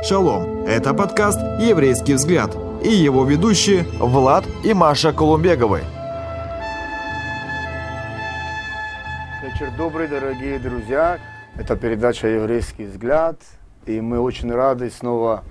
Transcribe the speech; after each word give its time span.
Шалом! 0.00 0.64
Это 0.64 0.94
подкаст 0.94 1.40
«Еврейский 1.60 2.14
взгляд» 2.14 2.56
и 2.84 2.88
его 2.88 3.24
ведущие 3.24 3.82
Влад 3.98 4.44
и 4.64 4.72
Маша 4.72 5.12
Колумбеговы. 5.12 5.80
Вечер 9.42 9.72
добрый, 9.76 10.06
дорогие 10.06 10.60
друзья. 10.60 11.18
Это 11.56 11.76
передача 11.76 12.28
«Еврейский 12.28 12.84
взгляд». 12.84 13.40
И 13.86 14.00
мы 14.00 14.20
очень 14.20 14.52
рады 14.52 14.88
снова 14.88 15.42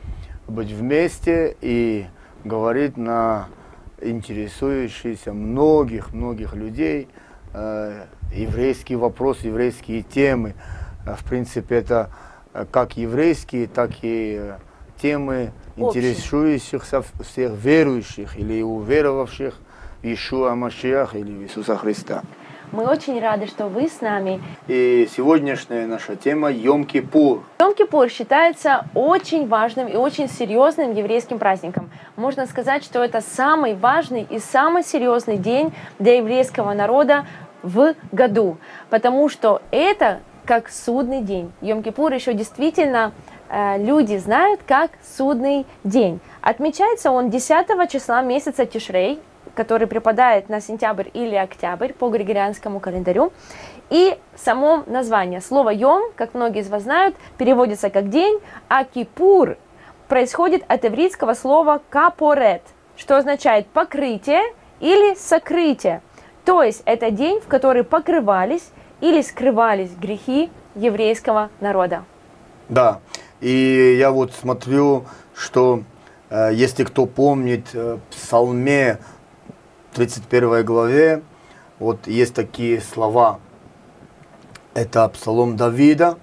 быть 0.48 0.71
вместе 0.71 1.57
и 1.59 2.05
говорить 2.45 2.95
на 2.95 3.50
интересующиеся 4.02 5.34
многих-многих 5.34 6.54
людей 6.54 7.09
э, 7.54 8.05
еврейский 8.34 8.95
вопрос, 8.95 9.41
еврейские 9.41 10.04
темы. 10.04 10.55
Э, 11.05 11.16
в 11.16 11.25
принципе, 11.25 11.75
это 11.75 12.11
как 12.66 12.98
еврейские, 12.98 13.68
так 13.68 13.92
и 14.02 14.38
э, 14.39 14.57
темы, 15.02 15.52
интересующихся 15.75 17.04
всех 17.21 17.54
верующих 17.54 18.38
или 18.38 18.61
уверовавших 18.61 19.56
в 20.02 20.06
Ишуа 20.06 20.56
Машиах 20.56 21.15
или 21.15 21.32
в 21.32 21.43
Иисуса 21.43 21.78
Христа. 21.78 22.24
Мы 22.74 22.84
очень 22.84 23.18
рады, 23.21 23.48
что 23.48 23.68
вы 23.68 23.88
с 23.88 24.01
нами. 24.01 24.42
И 24.68 25.07
сегодняшняя 25.15 25.88
наша 25.88 26.18
тема 26.18 26.51
Йом-Кипур. 26.51 27.42
Йом-Кипур 27.60 28.10
считается 28.10 28.86
очень 28.93 29.48
важным 29.48 29.87
и 29.87 29.96
очень 29.96 30.28
серьезным 30.28 30.93
еврейским 30.93 31.39
праздником. 31.39 31.89
Можно 32.17 32.45
сказать, 32.45 32.84
что 32.84 33.02
это 33.02 33.22
самый 33.22 33.73
важный 33.73 34.28
и 34.30 34.39
самый 34.39 34.84
серьезный 34.84 35.38
день 35.38 35.73
для 35.98 36.17
еврейского 36.17 36.73
народа 36.73 37.26
в 37.64 37.95
году, 38.12 38.58
потому 38.89 39.30
что 39.30 39.62
это 39.72 40.20
как 40.47 40.69
судный 40.69 41.22
день. 41.22 41.52
Йом-Кипур 41.61 42.16
еще 42.16 42.33
действительно 42.33 43.11
э, 43.50 43.78
люди 43.78 44.16
знают 44.17 44.61
как 44.66 44.92
судный 45.17 45.66
день. 45.84 46.20
Отмечается 46.42 47.12
он 47.12 47.30
10 47.30 47.92
числа 47.92 48.22
месяца 48.22 48.66
Тишрей, 48.66 49.20
который 49.53 49.88
припадает 49.88 50.48
на 50.48 50.62
сентябрь 50.62 51.09
или 51.14 51.36
октябрь 51.36 51.92
по 51.92 52.09
григорианскому 52.09 52.80
календарю. 52.80 53.34
И 53.90 54.18
само 54.36 54.84
название, 54.88 55.42
слово 55.42 55.70
«йом», 55.70 56.12
как 56.16 56.34
многие 56.34 56.62
из 56.62 56.70
вас 56.70 56.84
знают, 56.84 57.16
переводится 57.38 57.90
как 57.90 58.09
«день», 58.09 58.40
а 58.70 58.86
«кипур» 58.86 59.58
происходит 60.08 60.64
от 60.68 60.84
еврейского 60.86 61.34
слова 61.34 61.81
«капорет», 61.90 62.62
что 62.95 63.18
означает 63.18 63.68
«покрытие» 63.68 64.44
или 64.80 65.16
«сокрытие». 65.16 66.02
То 66.45 66.64
есть 66.64 66.84
это 66.86 67.12
день, 67.12 67.42
в 67.42 67.48
который 67.48 67.84
покрывались 67.84 68.72
или 69.02 69.22
скрывались 69.22 69.92
грехи 69.92 70.50
еврейского 70.76 71.50
народа. 71.59 72.03
Да, 72.70 73.00
и 73.40 73.95
я 74.00 74.12
вот 74.12 74.34
смотрю, 74.34 75.06
что 75.36 75.84
э, 76.30 76.52
если 76.53 76.84
кто 76.84 77.06
помнит, 77.06 77.68
э, 77.73 77.98
в 77.98 78.16
Псалме 78.16 79.00
31 79.94 80.66
главе, 80.66 81.22
вот 81.80 82.08
есть 82.08 82.34
такие 82.34 82.81
слова. 82.81 83.40
Это 84.73 85.08
Псалом 85.09 85.56
Давида, 85.58 86.18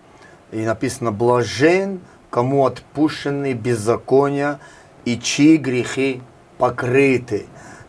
и 0.53 0.65
написано 0.65 1.11
«Блажен, 1.13 2.01
кому 2.31 2.67
отпущены 2.67 3.53
беззакония, 3.53 4.61
и 5.05 5.19
чьи 5.19 5.57
грехи 5.57 6.23
покрыты». 6.59 7.47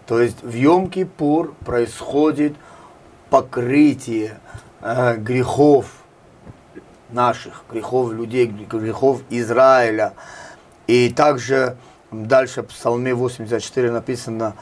То 0.08 0.20
есть 0.22 0.44
в 0.44 0.54
Йом-Кипур 0.54 1.54
происходит 1.66 2.56
покрытие 3.30 4.40
э, 4.82 5.18
грехов 5.18 5.88
наших, 7.10 7.64
грехов 7.72 8.12
людей, 8.12 8.48
грехов 8.48 9.22
Израиля. 9.30 10.14
И 10.88 11.10
также 11.10 11.78
дальше 12.12 12.64
в 12.64 12.68
Псалме 12.68 13.14
84 13.14 13.92
написано 13.92 14.56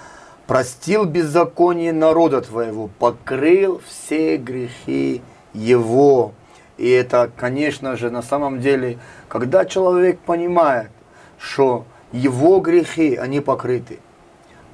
«Простил 0.48 1.06
беззаконие 1.06 1.94
народа 1.94 2.42
твоего, 2.42 2.90
покрыл 3.00 3.82
все 3.88 4.38
грехи 4.38 5.22
его». 5.54 6.34
И 6.78 6.90
это, 6.90 7.30
конечно 7.36 7.96
же, 7.96 8.10
на 8.10 8.22
самом 8.22 8.60
деле, 8.60 8.98
когда 9.28 9.66
человек 9.66 10.20
понимает, 10.20 10.90
что 11.38 11.86
его 12.12 12.60
грехи, 12.60 13.16
они 13.16 13.42
покрыты, 13.42 14.00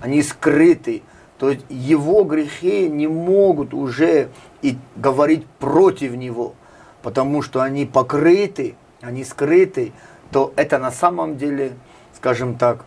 они 0.02 0.22
скрыты. 0.24 1.04
То 1.38 1.50
есть 1.50 1.66
его 1.70 2.24
грехи 2.24 2.90
не 2.90 3.08
могут 3.08 3.74
уже 3.74 4.30
и 4.62 4.78
говорить 4.96 5.46
против 5.46 6.14
него, 6.14 6.54
потому 7.02 7.42
что 7.42 7.62
они 7.62 7.86
покрыты, 7.86 8.76
они 9.02 9.24
скрыты, 9.24 9.94
то 10.32 10.54
это 10.56 10.78
на 10.78 10.92
самом 10.92 11.38
деле, 11.38 11.74
скажем 12.16 12.56
так, 12.56 12.86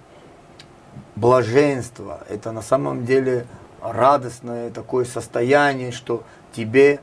блаженство, 1.16 2.20
это 2.28 2.52
на 2.52 2.62
самом 2.62 3.04
деле 3.04 3.46
радостное 3.80 4.70
такое 4.70 5.04
состояние, 5.04 5.92
что 5.92 6.22
тебе 6.52 7.00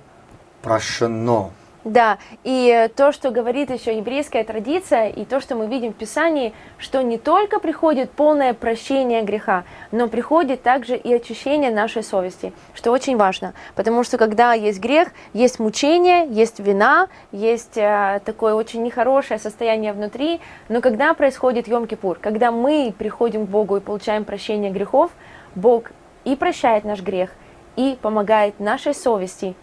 прощено. 0.61 1.51
Да, 1.85 2.17
и 2.43 2.89
то, 2.97 3.13
что 3.13 3.31
говорит 3.31 3.69
еще 3.69 3.95
еврейская 3.95 4.43
традиция, 4.43 5.07
и 5.07 5.23
то, 5.23 5.39
что 5.39 5.55
мы 5.55 5.67
видим 5.67 5.93
в 5.93 5.95
Писании, 5.95 6.53
что 6.77 7.01
не 7.01 7.17
только 7.17 7.59
приходит 7.59 8.11
полное 8.11 8.53
прощение 8.53 9.21
греха, 9.21 9.63
но 9.91 10.09
приходит 10.09 10.61
также 10.61 10.97
и 10.97 11.13
очищение 11.13 11.71
нашей 11.71 12.03
совести, 12.03 12.51
что 12.73 12.91
очень 12.91 13.15
важно, 13.15 13.53
потому 13.75 14.03
что 14.03 14.17
когда 14.17 14.51
есть 14.51 14.81
грех, 14.81 15.09
есть 15.31 15.59
мучение, 15.59 16.27
есть 16.27 16.59
вина, 16.59 17.07
есть 17.31 17.77
э, 17.77 18.19
такое 18.25 18.55
очень 18.55 18.83
нехорошее 18.83 19.39
состояние 19.39 19.93
внутри, 19.93 20.41
но 20.67 20.81
когда 20.81 21.13
происходит 21.13 21.69
Йом-Кипур, 21.69 22.17
когда 22.19 22.51
мы 22.51 22.93
приходим 22.97 23.47
к 23.47 23.49
Богу 23.49 23.77
и 23.77 23.79
получаем 23.79 24.25
прощение 24.25 24.69
грехов, 24.69 25.11
Бог 25.55 25.91
и 26.25 26.35
прощает 26.35 26.83
наш 26.83 27.01
грех, 27.01 27.29
и 27.77 27.97
помогает 28.01 28.59
нашей 28.59 28.93
совести 28.93 29.55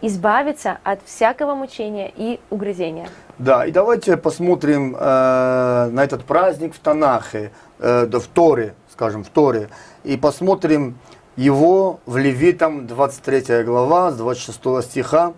избавиться 0.00 0.78
от 0.84 1.00
всякого 1.04 1.54
мучения 1.54 2.12
и 2.14 2.40
угрызения. 2.50 3.08
Да, 3.38 3.66
и 3.66 3.70
давайте 3.70 4.16
посмотрим 4.16 4.96
э, 4.98 5.88
на 5.92 6.04
этот 6.04 6.24
праздник 6.24 6.74
в 6.74 6.78
Танахе, 6.78 7.52
э, 7.78 8.06
в 8.06 8.26
Торе, 8.28 8.74
скажем, 8.92 9.24
в 9.24 9.28
Торе, 9.28 9.68
и 10.04 10.16
посмотрим 10.16 10.98
его 11.36 12.00
в 12.06 12.16
Левитам 12.16 12.86
23 12.86 13.64
глава, 13.64 14.10
с 14.10 14.16
26 14.16 14.82
стиха. 14.82 15.34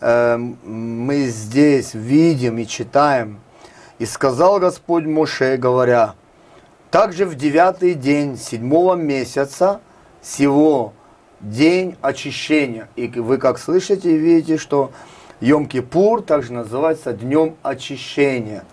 Э, 0.00 0.36
мы 0.36 1.26
здесь 1.26 1.94
видим 1.94 2.58
и 2.58 2.66
читаем. 2.66 3.40
«И 3.98 4.04
сказал 4.04 4.58
Господь 4.58 5.06
Моше, 5.06 5.56
говоря, 5.56 6.14
также 6.90 7.24
в 7.24 7.34
девятый 7.34 7.94
день 7.94 8.36
седьмого 8.36 8.94
месяца 8.94 9.80
сего 10.20 10.92
день 11.50 11.96
очищения. 12.02 12.88
И 12.96 13.08
вы 13.08 13.38
как 13.38 13.58
слышите, 13.58 14.16
видите, 14.16 14.58
что 14.58 14.92
Йом-Кипур 15.40 16.22
также 16.22 16.52
называется 16.52 17.12
днем 17.12 17.56
очищения. 17.62 18.64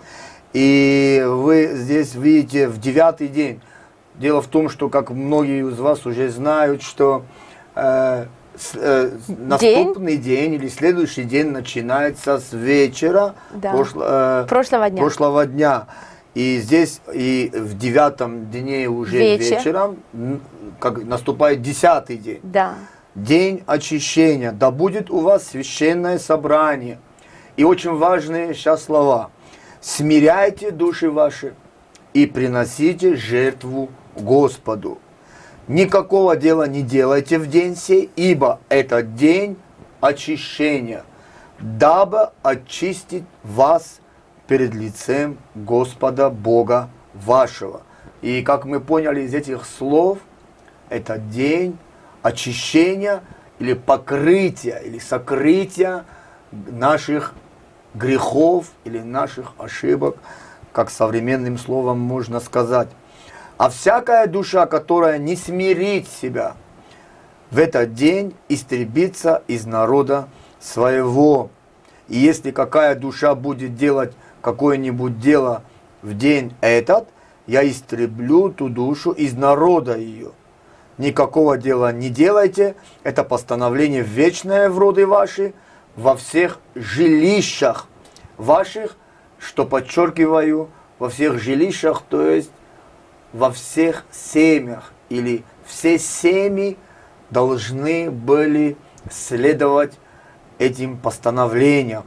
И 0.54 1.24
вы 1.26 1.72
здесь 1.74 2.16
видите 2.16 2.68
в 2.68 2.80
девятый 2.80 3.28
день. 3.28 3.60
Дело 4.16 4.42
в 4.42 4.48
том, 4.48 4.70
что, 4.70 4.90
как 4.90 5.10
многие 5.10 5.68
из 5.68 5.80
вас 5.80 6.06
уже 6.06 6.30
знают, 6.30 6.84
что 6.84 7.24
э, 7.76 8.26
с, 8.56 8.72
э, 8.76 9.12
наступный 9.28 10.18
день 10.18 10.54
или 10.54 10.68
следующий 10.68 11.24
день 11.24 11.48
начинается 11.48 12.38
с 12.38 12.54
вечера 12.54 13.34
да. 13.52 13.72
пошло, 13.72 14.04
э, 14.06 14.46
прошлого 14.48 14.90
дня. 14.92 15.02
Прошлого 15.02 15.46
дня. 15.48 15.88
И 16.34 16.58
здесь 16.60 17.00
и 17.14 17.52
в 17.54 17.78
девятом 17.78 18.50
дне 18.50 18.88
уже 18.88 19.18
Вечер. 19.18 19.58
вечером 19.58 19.98
как 20.80 21.04
наступает 21.04 21.62
десятый 21.62 22.18
день. 22.18 22.40
Да. 22.44 22.76
День 23.14 23.64
очищения. 23.68 24.52
Да 24.52 24.72
будет 24.72 25.12
у 25.12 25.20
вас 25.20 25.48
священное 25.48 26.18
собрание. 26.18 27.00
И 27.56 27.64
очень 27.64 27.92
важные 27.92 28.56
сейчас 28.56 28.86
слова. 28.86 29.30
Смиряйте 29.80 30.72
души 30.72 31.12
ваши 31.12 31.54
и 32.14 32.26
приносите 32.26 33.16
жертву 33.16 33.90
Господу. 34.16 34.98
Никакого 35.68 36.36
дела 36.36 36.68
не 36.68 36.82
делайте 36.82 37.38
в 37.38 37.48
день 37.48 37.76
сей, 37.76 38.10
ибо 38.16 38.60
это 38.70 39.02
день 39.02 39.56
очищения, 40.02 41.04
дабы 41.60 42.32
очистить 42.42 43.24
вас 43.44 44.00
перед 44.48 44.74
лицем 44.74 45.38
Господа 45.56 46.30
Бога 46.30 46.90
вашего. 47.14 47.82
И 48.22 48.42
как 48.42 48.66
мы 48.66 48.80
поняли 48.80 49.22
из 49.22 49.34
этих 49.34 49.66
слов– 49.66 50.20
это 50.90 51.18
день 51.18 51.78
очищения 52.22 53.24
или 53.60 53.74
покрытия, 53.74 54.78
или 54.78 55.00
сокрытия 55.00 56.06
наших 56.52 57.34
грехов 57.94 58.68
или 58.84 59.00
наших 59.00 59.54
ошибок, 59.58 60.18
как 60.72 60.90
современным 60.90 61.58
словом 61.58 62.00
можно 62.00 62.40
сказать. 62.40 62.90
А 63.58 63.70
всякая 63.70 64.28
душа, 64.28 64.66
которая 64.66 65.18
не 65.20 65.36
смирит 65.36 66.08
себя, 66.08 66.56
в 67.52 67.60
этот 67.60 67.94
день 67.94 68.36
истребится 68.50 69.44
из 69.48 69.66
народа 69.66 70.28
своего. 70.60 71.52
И 72.08 72.18
если 72.18 72.52
какая 72.52 72.96
душа 72.96 73.36
будет 73.36 73.76
делать 73.76 74.14
какое-нибудь 74.44 75.20
дело 75.20 75.64
в 76.04 76.16
день 76.16 76.54
этот 76.62 77.08
я 77.48 77.68
истреблю 77.68 78.50
ту 78.50 78.70
душу 78.70 79.12
из 79.12 79.34
народа 79.34 79.98
ее. 79.98 80.32
Никакого 80.98 81.58
дела 81.58 81.92
не 81.92 82.10
делайте, 82.10 82.76
это 83.04 83.24
постановление 83.24 84.04
вечное 84.04 84.70
в 84.70 84.78
роды 84.78 85.08
ваши, 85.08 85.54
во 85.96 86.16
всех 86.16 86.60
жилищах 86.76 87.88
ваших, 88.38 88.98
что 89.40 89.66
подчеркиваю, 89.66 90.70
во 91.00 91.10
всех 91.10 91.40
жилищах, 91.40 92.04
то 92.08 92.22
есть 92.22 92.52
во 93.32 93.50
всех 93.50 94.06
семьях, 94.12 94.94
или 95.10 95.44
все 95.66 95.98
семьи 95.98 96.78
должны 97.30 98.12
были 98.12 98.78
следовать 99.10 99.94
этим 100.60 100.98
постановлениям. 100.98 102.04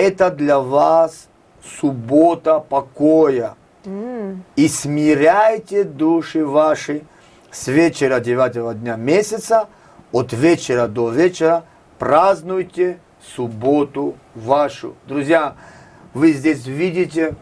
Это 0.00 0.30
для 0.30 0.60
вас 0.60 1.26
суббота 1.80 2.60
покоя. 2.60 3.56
И 4.54 4.68
смиряйте 4.68 5.82
души 5.82 6.46
ваши 6.46 7.02
с 7.50 7.66
вечера 7.66 8.20
девятого 8.20 8.74
дня 8.74 8.94
месяца, 8.94 9.66
от 10.12 10.32
вечера 10.32 10.86
до 10.86 11.10
вечера 11.10 11.64
празднуйте 11.98 13.00
субботу 13.34 14.14
вашу. 14.36 14.94
Друзья, 15.08 15.56
вы 16.14 16.30
здесь 16.30 16.64
видите, 16.64 17.34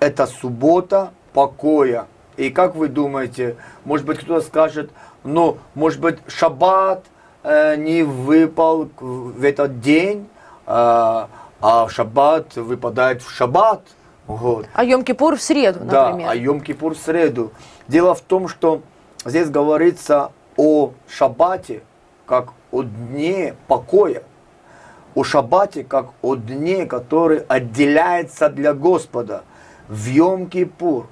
это 0.00 0.26
суббота 0.26 1.12
покоя. 1.32 2.08
И 2.36 2.50
как 2.50 2.74
вы 2.74 2.88
думаете, 2.88 3.56
может 3.86 4.04
быть 4.04 4.18
кто-то 4.18 4.42
скажет, 4.42 4.90
ну, 5.22 5.56
может 5.74 6.00
быть 6.00 6.18
шаббат 6.26 7.06
э, 7.42 7.76
не 7.76 8.02
выпал 8.02 8.90
в 9.00 9.42
этот 9.42 9.80
день, 9.80 10.28
э, 10.66 11.26
а 11.66 11.88
шаббат 11.88 12.56
выпадает 12.56 13.22
в 13.22 13.30
шаббат. 13.30 13.82
Вот. 14.26 14.66
А 14.74 14.84
Йом-Кипур 14.84 15.36
в 15.36 15.42
среду, 15.42 15.80
например. 15.84 16.26
Да, 16.26 16.32
а 16.32 16.36
Йом-Кипур 16.36 16.94
в 16.94 16.98
среду. 16.98 17.52
Дело 17.88 18.14
в 18.14 18.20
том, 18.20 18.48
что 18.48 18.82
здесь 19.24 19.50
говорится 19.50 20.32
о 20.56 20.92
шаббате, 21.08 21.82
как 22.26 22.48
о 22.70 22.82
дне 22.82 23.54
покоя. 23.68 24.22
О 25.14 25.24
шаббате, 25.24 25.84
как 25.84 26.06
о 26.22 26.36
дне, 26.36 26.86
который 26.86 27.40
отделяется 27.48 28.48
для 28.48 28.74
Господа. 28.74 29.44
В 29.88 30.08
Йом-Кипур 30.08 31.06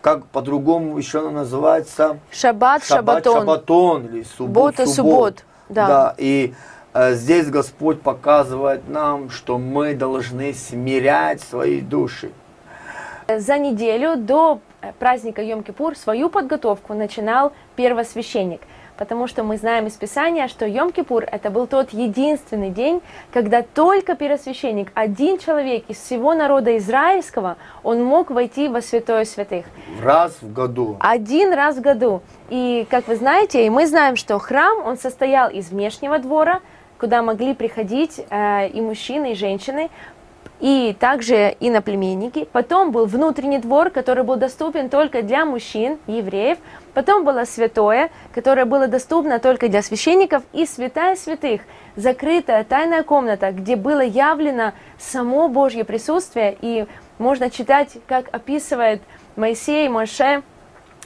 как 0.00 0.26
по-другому 0.26 0.98
еще 0.98 1.30
называется? 1.30 2.18
Шаббат, 2.30 2.84
шаббат 2.84 3.24
шабатон. 3.24 3.40
шабатон 3.40 4.06
или 4.06 4.22
суббот, 4.22 4.76
суббот. 4.76 4.94
суббот. 4.94 5.44
Да. 5.70 5.86
да. 5.86 6.14
И 6.18 6.52
здесь 6.94 7.50
Господь 7.50 8.00
показывает 8.00 8.88
нам, 8.88 9.30
что 9.30 9.58
мы 9.58 9.94
должны 9.94 10.54
смирять 10.54 11.40
свои 11.40 11.80
души. 11.80 12.30
За 13.28 13.58
неделю 13.58 14.16
до 14.16 14.60
э, 14.80 14.92
праздника 14.98 15.42
Йом-Кипур 15.42 15.96
свою 15.96 16.28
подготовку 16.28 16.94
начинал 16.94 17.52
первосвященник– 17.76 18.60
потому 18.96 19.26
что 19.26 19.42
мы 19.42 19.56
знаем 19.56 19.86
из 19.86 19.94
Писания, 19.94 20.48
что 20.48 20.66
Йом-Кипур 20.66 21.26
это 21.30 21.50
был 21.50 21.66
тот 21.66 21.90
единственный 21.90 22.70
день, 22.70 23.00
когда 23.32 23.62
только 23.62 24.14
первосвященник, 24.14 24.90
один 24.94 25.38
человек 25.38 25.84
из 25.88 25.98
всего 25.98 26.34
народа 26.34 26.76
израильского, 26.78 27.56
он 27.82 28.04
мог 28.04 28.30
войти 28.30 28.68
во 28.68 28.80
святое 28.80 29.24
святых. 29.24 29.66
Раз 30.02 30.36
в 30.40 30.52
году. 30.52 30.96
Один 31.00 31.52
раз 31.52 31.76
в 31.76 31.80
году. 31.80 32.22
И, 32.50 32.86
как 32.90 33.08
вы 33.08 33.16
знаете, 33.16 33.66
и 33.66 33.70
мы 33.70 33.86
знаем, 33.86 34.16
что 34.16 34.38
храм, 34.38 34.84
он 34.84 34.96
состоял 34.96 35.50
из 35.50 35.70
внешнего 35.70 36.18
двора, 36.18 36.60
куда 36.98 37.22
могли 37.22 37.54
приходить 37.54 38.20
э, 38.30 38.68
и 38.68 38.80
мужчины, 38.80 39.32
и 39.32 39.34
женщины, 39.34 39.90
и 40.60 40.96
также 40.98 41.56
иноплеменники. 41.60 42.48
Потом 42.52 42.90
был 42.90 43.06
внутренний 43.06 43.58
двор, 43.58 43.90
который 43.90 44.24
был 44.24 44.36
доступен 44.36 44.88
только 44.88 45.22
для 45.22 45.44
мужчин, 45.44 45.98
евреев. 46.06 46.58
Потом 46.94 47.24
было 47.24 47.44
святое, 47.44 48.10
которое 48.32 48.64
было 48.64 48.86
доступно 48.86 49.38
только 49.38 49.68
для 49.68 49.82
священников, 49.82 50.42
и 50.52 50.64
святая 50.64 51.16
святых, 51.16 51.62
закрытая 51.96 52.64
тайная 52.64 53.02
комната, 53.02 53.50
где 53.50 53.76
было 53.76 54.00
явлено 54.00 54.72
само 54.98 55.48
Божье 55.48 55.84
присутствие, 55.84 56.56
и 56.60 56.86
можно 57.18 57.50
читать, 57.50 57.98
как 58.06 58.26
описывает 58.32 59.02
Моисей, 59.36 59.88
Моше, 59.88 60.42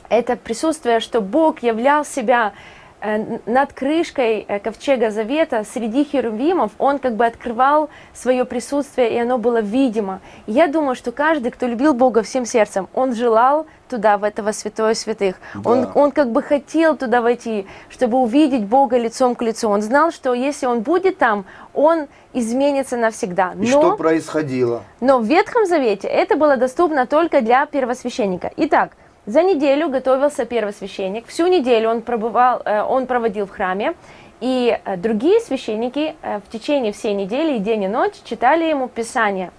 это 0.08 0.36
присутствие, 0.36 1.00
что 1.00 1.20
Бог 1.20 1.62
являл 1.62 2.04
себя 2.04 2.52
над 3.00 3.72
крышкой 3.72 4.44
э, 4.48 4.58
ковчега 4.58 5.10
Завета 5.10 5.64
среди 5.64 6.04
херувимов 6.04 6.72
он 6.78 6.98
как 6.98 7.14
бы 7.14 7.26
открывал 7.26 7.90
свое 8.12 8.44
присутствие, 8.44 9.14
и 9.14 9.18
оно 9.18 9.38
было 9.38 9.60
видимо. 9.60 10.20
И 10.46 10.52
я 10.52 10.66
думаю, 10.66 10.96
что 10.96 11.12
каждый, 11.12 11.52
кто 11.52 11.66
любил 11.66 11.94
Бога 11.94 12.22
всем 12.22 12.44
сердцем, 12.44 12.88
он 12.94 13.14
желал 13.14 13.66
туда, 13.88 14.18
в 14.18 14.24
этого 14.24 14.52
святое 14.52 14.94
святых. 14.94 15.36
Да. 15.54 15.70
Он, 15.70 15.88
он 15.94 16.10
как 16.10 16.30
бы 16.30 16.42
хотел 16.42 16.96
туда 16.96 17.22
войти, 17.22 17.66
чтобы 17.88 18.18
увидеть 18.18 18.64
Бога 18.64 18.98
лицом 18.98 19.34
к 19.34 19.42
лицу. 19.42 19.68
Он 19.68 19.80
знал, 19.80 20.10
что 20.10 20.34
если 20.34 20.66
он 20.66 20.80
будет 20.80 21.18
там, 21.18 21.44
он 21.74 22.08
изменится 22.32 22.96
навсегда. 22.96 23.52
Но, 23.54 23.62
и 23.62 23.66
что 23.66 23.96
происходило? 23.96 24.82
Но 25.00 25.20
в 25.20 25.24
Ветхом 25.24 25.66
Завете 25.66 26.08
это 26.08 26.36
было 26.36 26.56
доступно 26.56 27.06
только 27.06 27.40
для 27.40 27.64
первосвященника. 27.66 28.50
Итак, 28.56 28.92
за 29.28 29.42
неделю 29.42 29.90
готовился 29.90 30.46
первосвященник. 30.46 31.26
Всю 31.26 31.48
неделю 31.48 31.90
он, 31.90 32.00
пробывал, 32.00 32.62
э, 32.64 32.82
он 32.82 33.06
проводил 33.06 33.46
в 33.46 33.50
храме. 33.50 33.94
И 34.40 34.78
э, 34.84 34.96
другие 34.96 35.40
священники 35.40 36.16
э, 36.22 36.38
в 36.38 36.50
течение 36.50 36.92
всей 36.92 37.12
недели 37.12 37.56
и 37.56 37.58
день 37.58 37.84
и 37.84 37.88
ночь 37.88 38.14
читали 38.24 38.64
ему 38.64 38.88
Писание. 38.88 39.50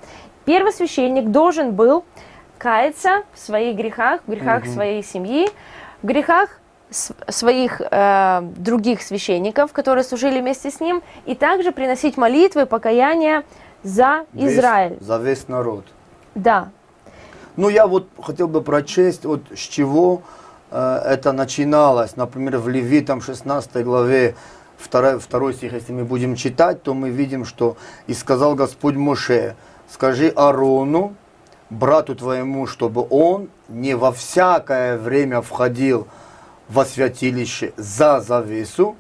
Первосвященник 0.45 1.25
должен 1.25 1.73
был 1.73 2.03
каяться 2.57 3.21
в 3.31 3.39
своих 3.39 3.75
грехах, 3.75 4.21
в 4.25 4.31
грехах 4.31 4.63
угу. 4.63 4.71
своей 4.71 5.03
семьи, 5.03 5.47
в 6.01 6.07
грехах 6.07 6.59
своих 6.89 7.79
э, 7.79 8.41
других 8.41 9.03
священников, 9.03 9.71
которые 9.71 10.03
служили 10.03 10.39
вместе 10.39 10.71
с 10.71 10.79
ним, 10.79 11.03
и 11.27 11.35
также 11.35 11.71
приносить 11.71 12.17
молитвы, 12.17 12.65
покаяния 12.65 13.43
за 13.83 14.25
весь, 14.33 14.53
Израиль. 14.53 14.97
За 14.99 15.17
весь 15.17 15.47
народ. 15.47 15.85
Да, 16.33 16.69
ну, 17.59 17.67
я 17.67 17.87
вот 17.87 18.07
хотел 18.21 18.47
бы 18.47 18.61
прочесть, 18.61 19.25
вот 19.25 19.41
с 19.53 19.59
чего 19.59 20.21
э, 20.71 21.01
это 21.05 21.33
начиналось. 21.33 22.15
Например, 22.15 22.57
в 22.57 22.69
Левитам 22.69 23.21
16 23.21 23.83
главе 23.83 24.35
2, 24.89 25.19
2 25.29 25.53
стих, 25.53 25.73
если 25.73 25.91
мы 25.91 26.05
будем 26.05 26.37
читать, 26.37 26.83
то 26.83 26.93
мы 26.93 27.09
видим, 27.09 27.43
что 27.43 27.75
«И 28.07 28.13
сказал 28.13 28.55
Господь 28.55 28.95
Моше, 28.95 29.57
скажи 29.91 30.29
Арону, 30.29 31.15
брату 31.69 32.15
твоему, 32.15 32.65
чтобы 32.65 33.05
он 33.09 33.49
не 33.67 33.93
во 33.93 34.13
всякое 34.13 34.97
время 34.97 35.41
входил 35.41 36.07
во 36.69 36.85
святилище 36.85 37.73
за 37.75 38.21
завесу, 38.21 38.95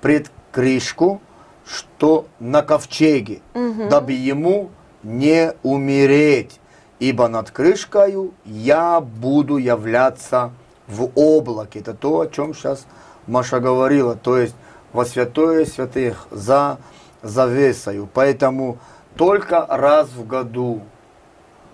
пред 0.00 0.30
крышку, 0.50 1.20
что 1.66 2.24
на 2.40 2.62
ковчеге, 2.62 3.40
угу. 3.52 3.90
дабы 3.90 4.12
ему 4.12 4.70
не 5.02 5.52
умереть 5.62 6.58
ибо 6.98 7.28
над 7.28 7.50
крышкою 7.50 8.32
я 8.44 9.00
буду 9.00 9.56
являться 9.56 10.52
в 10.86 11.10
облаке. 11.14 11.80
Это 11.80 11.94
то, 11.94 12.20
о 12.20 12.26
чем 12.26 12.54
сейчас 12.54 12.86
Маша 13.26 13.60
говорила, 13.60 14.16
то 14.16 14.38
есть 14.38 14.54
во 14.92 15.04
святое 15.04 15.64
святых 15.64 16.26
за 16.30 16.78
завесою. 17.22 18.08
Поэтому 18.12 18.78
только 19.16 19.66
раз 19.66 20.08
в 20.08 20.26
году, 20.26 20.82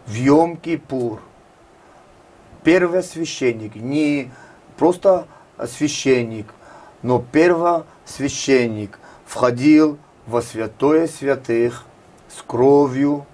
в 0.06 0.14
Йом-Кипур, 0.14 1.20
первосвященник, 2.62 3.76
не 3.76 4.30
просто 4.76 5.26
священник, 5.68 6.46
но 7.02 7.24
первосвященник 7.32 8.98
входил 9.26 9.98
во 10.26 10.42
святое 10.42 11.06
святых 11.06 11.84
с 12.28 12.42
кровью 12.42 13.26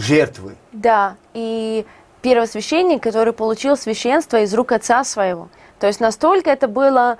жертвы. 0.00 0.56
Да, 0.72 1.16
и 1.34 1.84
первосвященник, 2.22 3.02
который 3.02 3.32
получил 3.32 3.76
священство 3.76 4.40
из 4.42 4.52
рук 4.54 4.72
отца 4.72 5.04
своего. 5.04 5.48
То 5.78 5.86
есть 5.86 6.00
настолько 6.00 6.50
это 6.50 6.68
было 6.68 7.18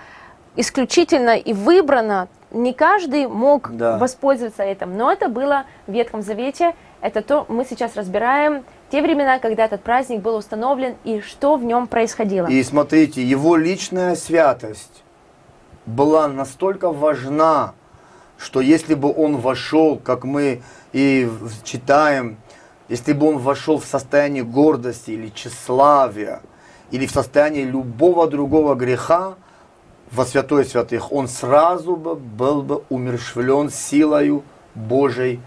исключительно 0.56 1.36
и 1.36 1.52
выбрано, 1.52 2.28
не 2.50 2.72
каждый 2.72 3.28
мог 3.28 3.70
да. 3.76 3.96
воспользоваться 3.98 4.62
этим, 4.62 4.96
но 4.96 5.12
это 5.12 5.28
было 5.28 5.64
в 5.86 5.92
Ветхом 5.92 6.22
Завете, 6.22 6.74
это 7.00 7.22
то, 7.22 7.46
мы 7.48 7.64
сейчас 7.64 7.96
разбираем 7.96 8.64
те 8.90 9.00
времена, 9.00 9.38
когда 9.38 9.64
этот 9.64 9.82
праздник 9.82 10.20
был 10.20 10.34
установлен 10.36 10.96
и 11.04 11.20
что 11.20 11.56
в 11.56 11.64
нем 11.64 11.86
происходило. 11.86 12.46
И 12.48 12.62
смотрите, 12.62 13.22
его 13.22 13.56
личная 13.56 14.16
святость 14.16 15.02
была 15.86 16.28
настолько 16.28 16.92
важна, 16.92 17.74
что 18.36 18.60
если 18.60 18.94
бы 18.94 19.14
он 19.14 19.36
вошел, 19.36 19.96
как 19.96 20.24
мы 20.24 20.60
и 20.92 21.30
читаем, 21.62 22.36
если 22.90 23.12
бы 23.12 23.28
он 23.28 23.38
вошел 23.38 23.78
в 23.78 23.84
состояние 23.84 24.42
гордости 24.42 25.12
или 25.12 25.28
тщеславия, 25.28 26.42
или 26.90 27.06
в 27.06 27.12
состояние 27.12 27.64
любого 27.64 28.26
другого 28.26 28.74
греха, 28.74 29.36
во 30.10 30.26
святой 30.26 30.64
святых, 30.64 31.12
он 31.12 31.28
сразу 31.28 31.94
бы 31.94 32.16
был 32.16 32.62
бы 32.62 32.82
умершвлен 32.88 33.70
силою 33.70 34.42
Божьей 34.74 35.40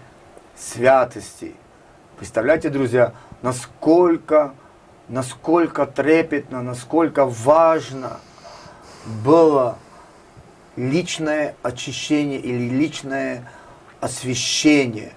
святости. 0.56 1.54
Представляете, 2.16 2.70
друзья, 2.70 3.12
насколько, 3.42 4.54
насколько 5.08 5.84
трепетно, 5.84 6.62
насколько 6.62 7.26
важно 7.26 8.20
было 9.22 9.76
личное 10.76 11.56
очищение 11.62 12.40
или 12.40 12.70
личное 12.70 13.46
освящение, 14.00 15.12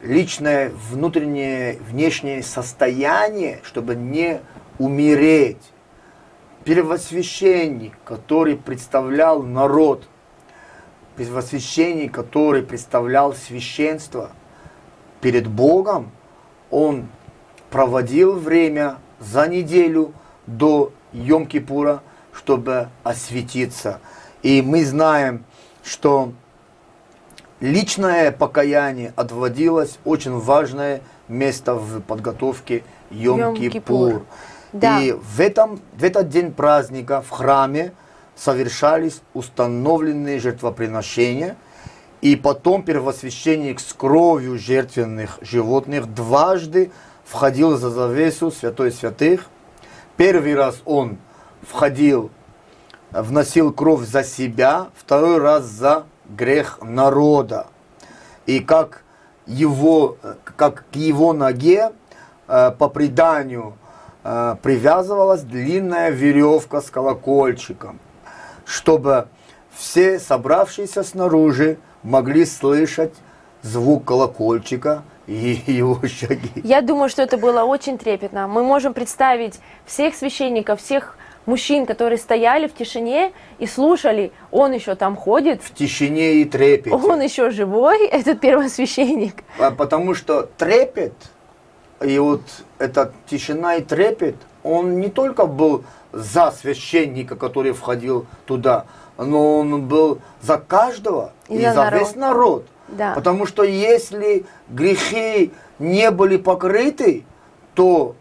личное 0.00 0.70
внутреннее, 0.70 1.78
внешнее 1.80 2.42
состояние, 2.42 3.60
чтобы 3.62 3.94
не 3.94 4.40
умереть. 4.78 5.72
Первосвященник, 6.64 7.94
который 8.04 8.56
представлял 8.56 9.42
народ, 9.42 10.08
первосвященник, 11.16 12.12
который 12.12 12.62
представлял 12.62 13.34
священство 13.34 14.32
перед 15.20 15.46
Богом, 15.46 16.10
он 16.70 17.06
проводил 17.70 18.34
время 18.34 18.98
за 19.20 19.48
неделю 19.48 20.12
до 20.46 20.92
Йом-Кипура, 21.12 22.00
чтобы 22.32 22.88
осветиться. 23.02 24.00
И 24.42 24.60
мы 24.60 24.84
знаем, 24.84 25.44
что 25.82 26.32
личное 27.60 28.32
покаяние 28.32 29.12
отводилось 29.16 29.98
очень 30.04 30.38
важное 30.38 31.00
место 31.28 31.74
в 31.74 32.00
подготовке 32.00 32.82
Йом-Кипур. 33.10 34.22
Да. 34.72 35.00
И 35.00 35.12
в, 35.12 35.40
этом, 35.40 35.80
в 35.94 36.04
этот 36.04 36.28
день 36.28 36.52
праздника 36.52 37.22
в 37.22 37.30
храме 37.30 37.92
совершались 38.34 39.22
установленные 39.32 40.38
жертвоприношения, 40.38 41.56
и 42.20 42.36
потом 42.36 42.82
первосвященник 42.82 43.80
с 43.80 43.92
кровью 43.92 44.58
жертвенных 44.58 45.38
животных 45.40 46.12
дважды 46.12 46.90
входил 47.24 47.76
за 47.76 47.90
завесу 47.90 48.50
святой 48.50 48.92
святых. 48.92 49.46
Первый 50.16 50.54
раз 50.54 50.80
он 50.84 51.18
входил, 51.62 52.30
вносил 53.10 53.72
кровь 53.72 54.06
за 54.06 54.24
себя, 54.24 54.88
второй 54.96 55.38
раз 55.38 55.64
за 55.64 56.04
грех 56.28 56.78
народа. 56.82 57.68
И 58.46 58.60
как, 58.60 59.02
его, 59.46 60.16
как 60.56 60.84
к 60.92 60.96
его 60.96 61.32
ноге 61.32 61.92
э, 62.48 62.70
по 62.78 62.88
преданию 62.88 63.76
э, 64.24 64.56
привязывалась 64.62 65.42
длинная 65.42 66.10
веревка 66.10 66.80
с 66.80 66.90
колокольчиком, 66.90 67.98
чтобы 68.64 69.28
все 69.74 70.18
собравшиеся 70.18 71.02
снаружи 71.02 71.78
могли 72.02 72.44
слышать 72.46 73.14
звук 73.62 74.04
колокольчика 74.04 75.02
и 75.26 75.60
его 75.66 76.00
шаги. 76.06 76.52
Я 76.62 76.80
думаю, 76.80 77.08
что 77.08 77.22
это 77.22 77.36
было 77.36 77.64
очень 77.64 77.98
трепетно. 77.98 78.46
Мы 78.46 78.62
можем 78.62 78.94
представить 78.94 79.58
всех 79.84 80.14
священников, 80.14 80.80
всех 80.80 81.16
мужчин, 81.46 81.86
которые 81.86 82.18
стояли 82.18 82.66
в 82.66 82.74
тишине 82.74 83.32
и 83.58 83.66
слушали, 83.66 84.32
он 84.50 84.72
еще 84.72 84.94
там 84.94 85.16
ходит, 85.16 85.62
В 85.62 85.72
тишине 85.74 86.34
и 86.34 86.44
трепете. 86.44 86.94
он 86.94 87.20
еще 87.20 87.50
живой, 87.50 88.06
этот 88.08 88.40
первосвященник. 88.40 89.42
А 89.58 89.70
Потому 89.70 90.14
что 90.14 90.42
трепет, 90.58 91.14
и 92.04 92.18
вот 92.18 92.42
эта 92.78 93.12
тишина 93.26 93.76
и 93.76 93.82
трепет, 93.82 94.36
он 94.62 95.00
не 95.00 95.08
только 95.08 95.46
был 95.46 95.84
за 96.12 96.50
священника, 96.50 97.36
который 97.36 97.72
входил 97.72 98.26
туда, 98.46 98.86
но 99.16 99.58
он 99.58 99.86
был 99.86 100.18
за 100.42 100.58
каждого 100.58 101.32
И 101.48 101.56
и, 101.56 101.60
за, 101.62 101.74
народ. 101.74 102.00
весь 102.00 102.14
народ. 102.16 102.66
Да. 102.88 103.14
Потому 103.14 103.46
что 103.46 103.62
если 103.62 104.44
грехи 104.68 105.52
не 105.78 106.10
были 106.10 106.36
покрыты, 106.36 107.24
то, 107.74 108.14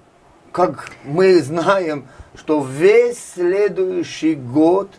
как 0.51 0.89
мы 1.03 1.39
знаем, 1.41 2.07
что 2.35 2.61
весь 2.61 3.33
следующий 3.33 4.35
год 4.35 4.89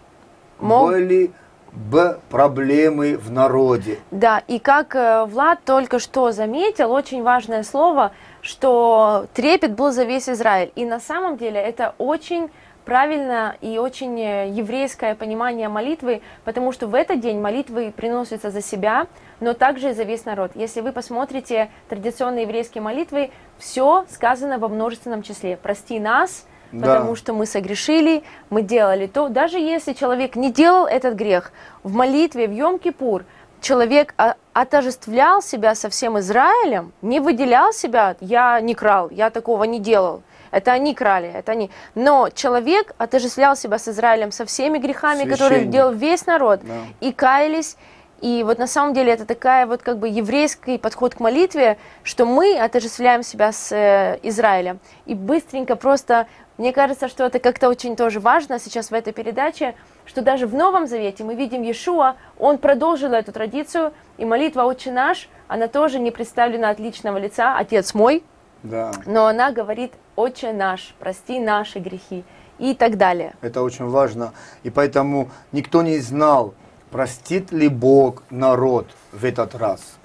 Мог- 0.59 0.91
были 0.91 1.33
бы 1.73 2.19
проблемы 2.31 3.17
в 3.19 3.31
народе. 3.31 3.99
Да, 4.11 4.43
и 4.47 4.59
как 4.59 4.95
э, 4.97 5.25
Влад 5.27 5.61
только 5.65 5.99
что 5.99 6.33
заметил, 6.33 6.91
очень 6.91 7.23
важное 7.23 7.63
слово, 7.63 8.13
что 8.41 9.27
трепет 9.35 9.75
был 9.75 9.93
за 9.93 10.05
весь 10.05 10.29
Израиль. 10.29 10.73
И 10.75 10.87
на 10.87 11.01
самом 11.01 11.37
деле 11.37 11.61
это 11.61 11.95
очень 11.99 12.51
правильно 12.87 13.57
и 13.61 13.77
очень 13.77 14.19
э, 14.19 14.49
еврейское 14.49 15.15
понимание 15.15 15.69
молитвы, 15.69 16.23
потому 16.45 16.73
что 16.73 16.87
в 16.87 16.95
этот 16.95 17.21
день 17.21 17.41
молитвы 17.41 17.93
приносятся 17.95 18.51
за 18.51 18.63
себя, 18.63 19.07
но 19.41 19.53
также 19.53 19.91
и 19.91 19.93
за 19.93 20.05
весь 20.05 20.25
народ. 20.25 20.53
Если 20.55 20.81
вы 20.81 20.93
посмотрите 20.93 21.69
традиционные 21.91 22.43
еврейские 22.43 22.81
молитвы, 22.81 23.31
все 23.59 24.07
сказано 24.09 24.59
во 24.59 24.69
множественном 24.69 25.23
числе. 25.23 25.59
Прости 25.63 26.01
нас, 26.01 26.47
Да. 26.81 26.87
потому 26.95 27.17
что 27.17 27.33
мы 27.33 27.47
согрешили, 27.47 28.23
мы 28.51 28.63
делали 28.63 29.07
то. 29.07 29.29
Даже 29.29 29.59
если 29.59 29.93
человек 29.93 30.37
не 30.37 30.53
делал 30.53 30.87
этот 30.87 31.15
грех, 31.15 31.53
в 31.83 31.95
молитве, 31.95 32.47
в 32.47 32.51
Йом-Кипур, 32.53 33.25
человек 33.61 34.15
о- 34.17 34.35
отождествлял 34.53 35.43
себя 35.43 35.75
со 35.75 35.89
всем 35.89 36.19
Израилем, 36.19 36.93
не 37.03 37.21
выделял 37.21 37.73
себя, 37.73 38.17
я 38.21 38.61
не 38.61 38.75
крал, 38.75 39.11
я 39.11 39.31
такого 39.31 39.65
не 39.65 39.79
делал. 39.81 40.23
Это 40.53 40.73
они 40.73 40.95
крали, 40.95 41.29
это 41.33 41.53
они. 41.53 41.71
Но 41.95 42.29
человек 42.31 42.95
отождествлял 42.99 43.57
себя 43.57 43.79
с 43.79 43.89
Израилем 43.89 44.31
со 44.33 44.45
всеми 44.47 44.79
грехами, 44.79 45.25
которые 45.25 45.61
Священник. 45.61 45.71
делал 45.71 45.93
весь 45.93 46.27
народ, 46.27 46.61
Да. 46.63 46.75
и 47.01 47.13
каялись. 47.13 47.77
И 48.23 48.43
вот 48.45 48.59
на 48.59 48.67
самом 48.67 48.95
деле 48.95 49.13
это 49.13 49.27
такая 49.27 49.67
вот 49.67 49.83
как 49.83 49.99
бы 49.99 50.09
еврейский 50.09 50.79
подход 50.79 51.15
к 51.15 51.21
молитве, 51.21 51.77
что 52.03 52.25
мы 52.25 52.57
отождествляем 52.59 53.23
себя 53.23 53.53
с 53.53 53.71
э, 53.73 54.19
Израилем. 54.23 54.79
И 55.05 55.15
быстренько 55.15 55.77
просто, 55.77 56.27
мне 56.59 56.73
кажется, 56.73 57.09
что 57.09 57.25
это 57.25 57.39
как-то 57.39 57.69
очень 57.69 57.97
тоже 57.97 58.19
важно 58.21 58.59
сейчас 58.59 58.91
в 58.91 58.95
этой 58.95 59.13
передаче, 59.13 59.75
что 60.07 60.23
даже 60.23 60.47
в 60.47 60.55
Новом 60.55 60.87
Завете 60.87 61.23
мы 61.23 61.35
видим 61.35 61.63
Иешуа, 61.63 62.17
он 62.39 62.59
продолжил 62.59 63.13
эту 63.13 63.33
традицию, 63.33 63.93
и 64.17 64.25
молитва 64.25 64.63
«Отче 64.63 64.91
наш», 64.91 65.29
она 65.49 65.69
тоже 65.69 65.99
не 65.99 66.11
представлена 66.11 66.71
от 66.71 66.79
личного 66.81 67.19
лица, 67.19 67.57
«Отец 67.59 67.93
мой», 67.95 68.25
Да. 68.63 68.93
но 69.05 69.27
она 69.27 69.53
говорит 69.53 69.93
«Отче 70.17 70.53
наш, 70.53 70.95
прости 70.99 71.39
наши 71.41 71.79
грехи» 71.79 72.25
и 72.59 72.75
так 72.75 72.97
далее. 72.97 73.35
Это 73.43 73.63
очень 73.63 73.85
важно. 73.85 74.33
И 74.63 74.71
поэтому 74.71 75.29
никто 75.53 75.83
не 75.83 75.99
знал, 75.99 76.55
простит 76.91 77.53
ли 77.53 77.69
Бог 77.69 78.23
народ 78.31 78.87
в 79.13 79.27
этот 79.27 79.55
раз. 79.55 79.99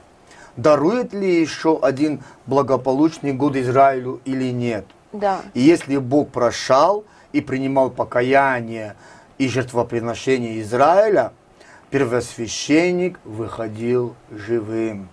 Дарует 0.58 1.14
ли 1.14 1.40
еще 1.40 1.80
один 1.82 2.22
благополучный 2.46 3.32
год 3.32 3.56
Израилю 3.56 4.20
или 4.26 4.52
нет. 4.52 4.86
Да. 5.14 5.42
И 5.54 5.62
если 5.62 5.98
Бог 5.98 6.30
прощал 6.30 7.04
и 7.34 7.42
принимал 7.42 7.90
покаяние 7.90 8.96
и 9.38 9.48
жертвоприношение 9.48 10.62
Израиля, 10.62 11.34
первосвященник 11.90 13.20
выходил 13.26 14.16
живым 14.32 15.10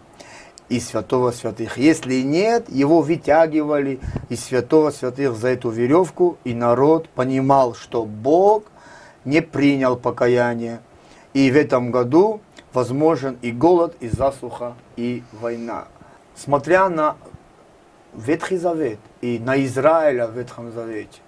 из 0.69 0.89
святого 0.89 1.31
святых. 1.33 1.79
Если 1.79 2.21
нет, 2.21 2.69
его 2.69 3.01
вытягивали 3.01 4.01
из 4.29 4.45
святого 4.45 4.91
святых 4.91 5.35
за 5.37 5.49
эту 5.49 5.71
веревку, 5.71 6.37
и 6.45 6.55
народ 6.55 7.09
понимал, 7.09 7.75
что 7.75 8.05
Бог 8.05 8.65
не 9.25 9.41
принял 9.41 9.97
покаяние. 9.97 10.81
И 11.33 11.51
в 11.51 11.57
этом 11.57 11.91
году 11.91 12.41
возможен 12.73 13.39
и 13.43 13.51
голод, 13.51 13.97
и 14.01 14.09
засуха, 14.09 14.75
и 14.97 15.23
война. 15.33 15.89
Смотря 16.37 16.89
на 16.89 17.17
Ветхий 18.15 18.57
Завет 18.57 18.99
и 19.21 19.39
на 19.39 19.63
Израиля 19.65 20.27
в 20.27 20.37
Ветхом 20.37 20.73
Завете, 20.73 21.21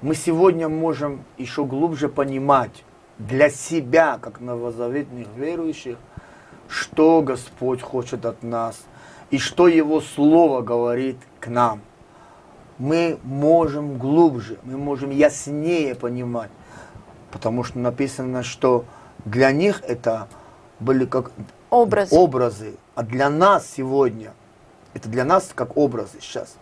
мы 0.00 0.14
сегодня 0.14 0.68
можем 0.68 1.24
еще 1.36 1.64
глубже 1.64 2.08
понимать 2.08 2.84
для 3.18 3.50
себя, 3.50 4.18
как 4.20 4.40
новозаветных 4.40 5.28
верующих, 5.36 5.98
что 6.68 7.20
Господь 7.20 7.82
хочет 7.82 8.24
от 8.24 8.42
нас 8.42 8.80
и 9.30 9.38
что 9.38 9.68
Его 9.68 10.00
Слово 10.00 10.62
говорит 10.62 11.16
к 11.38 11.48
нам. 11.48 11.82
Мы 12.78 13.18
можем 13.24 13.98
глубже, 13.98 14.58
мы 14.62 14.78
можем 14.78 15.10
яснее 15.10 15.94
понимать, 15.94 16.50
потому 17.30 17.62
что 17.62 17.78
написано, 17.78 18.42
что 18.42 18.86
для 19.26 19.52
них 19.52 19.82
это 19.86 20.28
были 20.78 21.04
как 21.04 21.30
Образ. 21.68 22.10
образы, 22.10 22.76
а 22.94 23.02
для 23.02 23.28
нас 23.28 23.66
сегодня, 23.76 24.32
это 24.94 25.10
для 25.10 25.24
нас 25.24 25.50
как 25.54 25.76
образы 25.76 26.18
сейчас, 26.20 26.56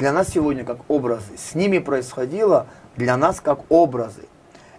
для 0.00 0.12
нас 0.12 0.30
сегодня 0.30 0.64
как 0.64 0.78
образы, 0.88 1.36
с 1.36 1.54
ними 1.54 1.78
происходило 1.78 2.66
для 2.96 3.18
нас 3.18 3.38
как 3.38 3.70
образы. 3.70 4.22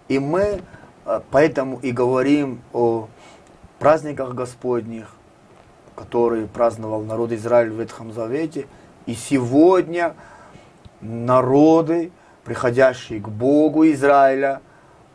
И 0.08 0.18
мы 0.18 0.60
э, 1.06 1.20
поэтому 1.30 1.78
и 1.78 1.92
говорим 1.92 2.60
о 2.72 3.06
праздниках 3.78 4.34
Господних, 4.34 5.14
которые 5.94 6.48
праздновал 6.48 7.02
народ 7.02 7.30
Израиль 7.30 7.70
в 7.70 7.78
Ветхом 7.78 8.12
Завете. 8.12 8.66
И 9.06 9.14
сегодня 9.14 10.14
народы, 11.00 12.10
приходящие 12.44 13.20
к 13.20 13.28
Богу 13.28 13.86
Израиля, 13.92 14.60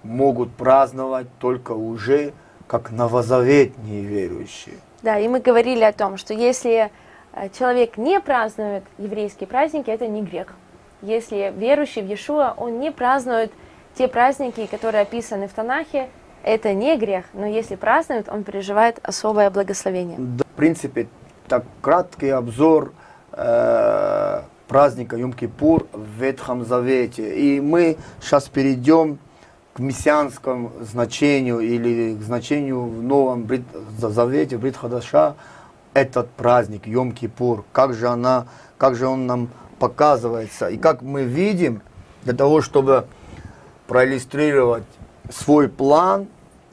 могут 0.03 0.53
праздновать 0.53 1.27
только 1.37 1.73
уже 1.73 2.31
как 2.65 2.91
новозаветные 2.91 4.03
верующие. 4.03 4.75
Да, 5.01 5.19
и 5.19 5.27
мы 5.27 5.41
говорили 5.41 5.83
о 5.83 5.91
том, 5.91 6.15
что 6.15 6.33
если 6.33 6.91
человек 7.57 7.97
не 7.97 8.19
празднует 8.19 8.83
еврейские 8.97 9.47
праздники, 9.47 9.89
это 9.89 10.07
не 10.07 10.21
грех. 10.21 10.47
Если 11.01 11.53
верующий 11.55 12.01
в 12.01 12.05
Иешуа, 12.05 12.53
он 12.57 12.79
не 12.79 12.91
празднует 12.91 13.51
те 13.95 14.07
праздники, 14.07 14.67
которые 14.67 15.01
описаны 15.01 15.47
в 15.47 15.53
Танахе, 15.53 16.09
это 16.43 16.73
не 16.73 16.97
грех, 16.97 17.25
но 17.33 17.45
если 17.45 17.75
празднует, 17.75 18.29
он 18.29 18.43
переживает 18.43 18.99
особое 19.03 19.49
благословение. 19.49 20.17
Да, 20.17 20.43
в 20.43 20.57
принципе, 20.57 21.07
так 21.47 21.65
краткий 21.81 22.29
обзор 22.29 22.93
э, 23.33 24.41
праздника 24.67 25.15
Йом-Кипур 25.17 25.87
в 25.91 26.21
Ветхом 26.21 26.65
Завете. 26.65 27.35
И 27.35 27.59
мы 27.59 27.97
сейчас 28.21 28.47
перейдем 28.47 29.19
к 29.73 29.79
мессианскому 29.79 30.71
значению 30.81 31.59
или 31.59 32.15
к 32.15 32.21
значению 32.21 32.83
в 32.83 33.03
Новом 33.03 33.43
Брит, 33.43 33.63
Завете, 33.99 34.57
Брит 34.57 34.75
Хадаша, 34.75 35.35
этот 35.97 36.29
праздник 36.29 36.85
Йом-Кипур, 36.85 37.63
как 37.71 37.95
же, 37.95 38.07
она, 38.07 38.45
как 38.77 38.95
же 38.95 39.07
он 39.07 39.25
нам 39.25 39.49
показывается. 39.79 40.67
И 40.67 40.77
как 40.77 41.01
мы 41.01 41.23
видим, 41.23 41.81
для 42.23 42.33
того, 42.33 42.61
чтобы 42.61 43.07
проиллюстрировать 43.87 44.83
свой 45.31 45.67
план, 45.67 46.27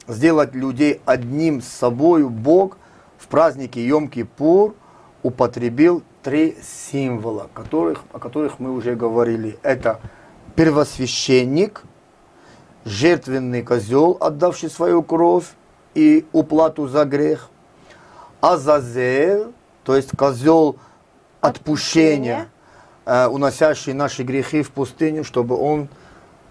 сделать 0.07 0.53
людей 0.53 1.01
одним 1.05 1.61
с 1.61 1.67
собой, 1.67 2.23
Бог 2.23 2.77
в 3.17 3.27
празднике 3.27 3.87
Йом-Кипур 3.87 4.75
употребил 5.23 6.03
три 6.21 6.55
символа, 6.61 7.49
которых, 7.51 8.03
о 8.13 8.19
которых 8.19 8.59
мы 8.59 8.71
уже 8.71 8.93
говорили. 8.93 9.57
Это 9.63 10.01
первосвященник, 10.55 11.81
жертвенный 12.83 13.63
козел, 13.63 14.17
отдавший 14.19 14.69
свою 14.69 15.01
кровь 15.01 15.47
и 15.95 16.27
уплату 16.31 16.87
за 16.87 17.05
грех, 17.05 17.49
Азазель, 18.45 19.47
то 19.83 19.95
есть 19.95 20.15
козел 20.15 20.75
отпущения, 21.41 22.49
э, 23.05 23.27
уносящий 23.27 23.93
наши 23.93 24.21
грехи 24.23 24.61
в 24.61 24.71
пустыню, 24.71 25.23
чтобы 25.23 25.57
он, 25.57 25.87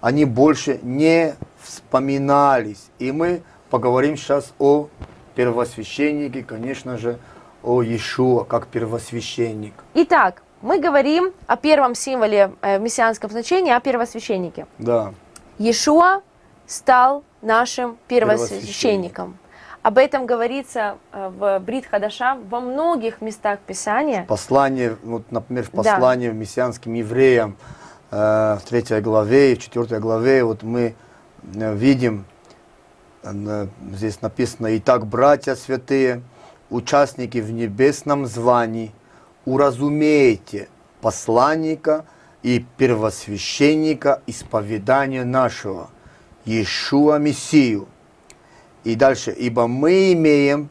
они 0.00 0.24
больше 0.24 0.80
не 0.82 1.36
вспоминались. 1.62 2.90
И 2.98 3.12
мы 3.12 3.42
поговорим 3.70 4.16
сейчас 4.16 4.52
о 4.58 4.88
первосвященнике, 5.36 6.42
конечно 6.42 6.98
же, 6.98 7.18
о 7.62 7.82
Иешуа 7.82 8.44
как 8.44 8.66
первосвященник. 8.66 9.74
Итак, 9.94 10.42
мы 10.62 10.80
говорим 10.80 11.32
о 11.46 11.56
первом 11.56 11.94
символе 11.94 12.52
э, 12.60 12.78
в 12.78 12.82
мессианском 12.82 13.30
значении, 13.30 13.72
о 13.72 13.78
первосвященнике. 13.78 14.66
Да. 14.78 15.14
Иешуа 15.58 16.22
стал 16.66 17.22
нашим 17.40 17.96
первосвященником. 18.08 19.38
Об 19.84 19.98
этом 19.98 20.24
говорится 20.24 20.96
э, 21.12 21.28
в 21.28 21.58
Брит 21.58 21.84
Хадаша 21.84 22.38
во 22.48 22.60
многих 22.60 23.20
местах 23.20 23.58
Писания. 23.58 24.24
Послание, 24.24 24.96
вот, 25.02 25.30
например, 25.30 25.64
в 25.64 25.70
послании 25.72 26.28
да. 26.28 26.32
мессианским 26.32 26.94
евреям 26.94 27.58
э, 28.10 28.16
в 28.16 28.62
третьей 28.66 29.02
главе 29.02 29.52
и 29.52 29.54
в 29.54 29.58
четвертой 29.58 30.00
главе, 30.00 30.42
вот 30.42 30.62
мы 30.62 30.94
э, 31.54 31.74
видим, 31.74 32.24
здесь 33.22 34.22
написано, 34.22 34.74
«Итак, 34.78 35.06
братья 35.06 35.54
святые, 35.54 36.22
участники 36.70 37.36
в 37.36 37.52
небесном 37.52 38.24
звании, 38.24 38.90
уразумейте 39.44 40.68
посланника 41.02 42.06
и 42.42 42.64
первосвященника 42.78 44.22
исповедания 44.26 45.24
нашего, 45.24 45.90
Иешуа 46.46 47.18
Мессию, 47.18 47.86
и 48.84 48.94
дальше, 48.94 49.32
ибо 49.32 49.66
мы 49.66 50.12
имеем 50.12 50.68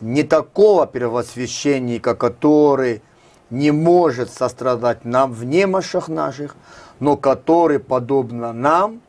не 0.00 0.22
такого 0.22 0.86
первосвященника, 0.86 2.14
который 2.14 3.02
не 3.50 3.70
может 3.70 4.30
сострадать 4.30 5.04
нам 5.04 5.32
в 5.32 5.44
немощах 5.44 6.08
наших, 6.08 6.56
но 7.00 7.16
который, 7.16 7.78
подобно 7.78 8.52
нам, 8.52 9.00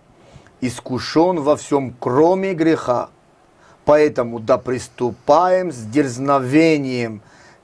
искушен 0.61 1.39
во 1.41 1.55
всем, 1.55 1.95
кроме 1.99 2.53
греха. 2.53 3.09
Поэтому 3.85 4.39
да 4.39 4.57
приступаем 4.57 5.71
с 5.71 5.77
дерзновением 5.77 7.21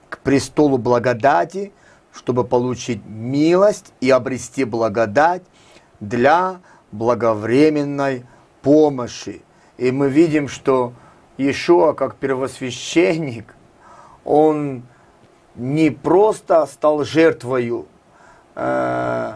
к 0.10 0.20
престолу 0.20 0.78
благодати, 0.78 1.74
чтобы 2.14 2.44
получить 2.44 3.04
милость 3.06 3.94
и 4.00 4.10
обрести 4.10 4.64
благодать 4.64 5.44
для 6.00 6.62
благовременной 6.92 8.26
помощи. 8.62 9.42
И 9.84 9.92
мы 9.92 10.08
видим, 10.08 10.48
что 10.48 10.94
Иешуа, 11.36 11.92
как 11.92 12.16
первосвященник, 12.16 13.54
он 14.24 14.84
не 15.56 15.90
просто 15.90 16.66
стал 16.68 17.04
жертвою 17.04 17.88
э, 18.56 19.36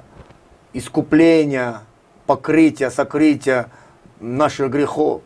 искупления, 0.71 1.81
покрытия, 2.25 2.89
сокрытия 2.91 3.69
наших 4.21 4.71
грехов, 4.71 5.21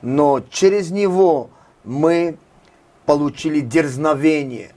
но 0.00 0.40
через 0.48 0.90
него 0.90 1.50
мы 1.84 2.38
получили 3.04 3.60
дерзновение, 3.60 4.72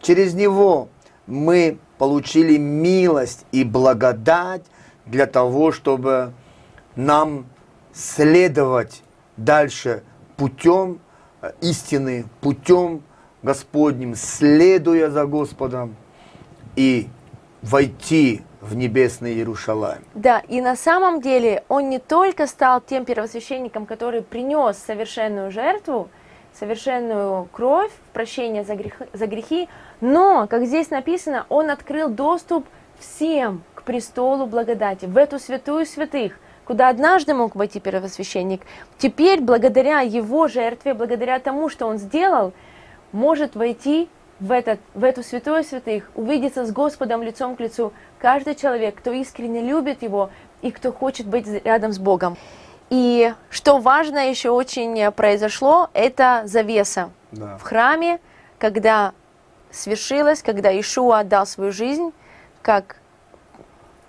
через 0.00 0.34
него 0.34 0.90
мы 1.26 1.78
получили 1.98 2.56
милость 2.56 3.46
и 3.50 3.64
благодать 3.64 4.62
для 5.06 5.26
того, 5.26 5.72
чтобы 5.72 6.32
нам 6.94 7.46
следовать 7.92 9.02
дальше 9.36 10.02
путем 10.36 11.00
э, 11.42 11.52
истины, 11.60 12.26
путем 12.40 13.02
Господним, 13.42 14.14
следуя 14.14 15.10
за 15.10 15.26
Господом 15.26 15.96
и 16.76 17.08
войти 17.62 18.42
в 18.60 18.74
небесный 18.74 19.34
Иерушалаем. 19.34 20.02
Да, 20.14 20.40
и 20.48 20.60
на 20.60 20.76
самом 20.76 21.20
деле 21.20 21.64
он 21.68 21.90
не 21.90 21.98
только 21.98 22.46
стал 22.46 22.80
тем 22.80 23.04
первосвященником, 23.04 23.84
который 23.84 24.22
принес 24.22 24.78
совершенную 24.78 25.50
жертву, 25.50 26.08
совершенную 26.58 27.46
кровь, 27.52 27.90
прощение 28.12 28.64
за, 28.64 28.74
грех, 28.74 28.94
за 29.12 29.26
грехи, 29.26 29.68
но, 30.00 30.46
как 30.48 30.64
здесь 30.64 30.90
написано, 30.90 31.46
он 31.48 31.70
открыл 31.70 32.08
доступ 32.08 32.66
всем 32.98 33.62
к 33.74 33.82
престолу 33.82 34.46
благодати, 34.46 35.06
в 35.06 35.16
эту 35.16 35.38
святую 35.38 35.84
святых, 35.84 36.38
куда 36.64 36.88
однажды 36.88 37.34
мог 37.34 37.54
войти 37.54 37.80
первосвященник, 37.80 38.62
теперь 38.98 39.40
благодаря 39.40 40.00
его 40.00 40.48
жертве, 40.48 40.94
благодаря 40.94 41.38
тому, 41.38 41.68
что 41.68 41.86
он 41.86 41.98
сделал, 41.98 42.52
может 43.12 43.54
войти 43.54 44.08
в, 44.40 44.50
этот, 44.50 44.80
в 44.94 45.04
эту 45.04 45.22
святую 45.22 45.64
святых, 45.64 46.10
увидеться 46.14 46.66
с 46.66 46.72
Господом 46.72 47.22
лицом 47.22 47.56
к 47.56 47.60
лицу 47.60 47.92
каждый 48.18 48.54
человек, 48.54 48.96
кто 48.96 49.12
искренне 49.12 49.60
любит 49.60 50.02
Его 50.02 50.30
и 50.62 50.70
кто 50.70 50.92
хочет 50.92 51.26
быть 51.26 51.46
рядом 51.64 51.92
с 51.92 51.98
Богом. 51.98 52.36
И 52.90 53.32
что 53.50 53.78
важно 53.78 54.28
еще 54.28 54.50
очень 54.50 55.10
произошло, 55.12 55.88
это 55.94 56.42
завеса 56.44 57.10
да. 57.32 57.56
в 57.56 57.62
храме, 57.62 58.20
когда 58.58 59.12
свершилось, 59.70 60.42
когда 60.42 60.78
Ишуа 60.78 61.20
отдал 61.20 61.46
свою 61.46 61.72
жизнь, 61.72 62.12
как 62.62 62.96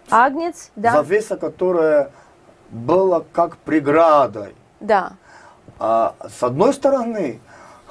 агнец. 0.09 0.71
Да? 0.75 0.91
Завеса, 0.91 1.37
которая 1.37 2.11
была 2.69 3.23
как 3.31 3.57
преградой. 3.57 4.55
Да. 4.79 5.13
А 5.79 6.15
с 6.27 6.43
одной 6.43 6.73
стороны, 6.73 7.39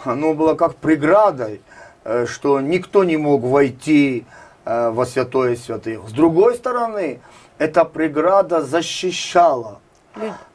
оно 0.05 0.35
было 0.35 0.55
как 0.55 0.77
преградой, 0.77 1.61
э, 2.05 2.27
что 2.27 2.61
никто 2.61 3.05
не 3.05 3.17
мог 3.17 3.43
войти 3.43 4.25
э, 4.65 4.91
во 4.91 5.07
святое 5.07 5.57
святых. 5.57 6.09
С 6.09 6.13
другой 6.13 6.55
стороны, 6.57 7.21
эта 7.59 7.85
преграда 7.85 8.63
защищала 8.63 9.81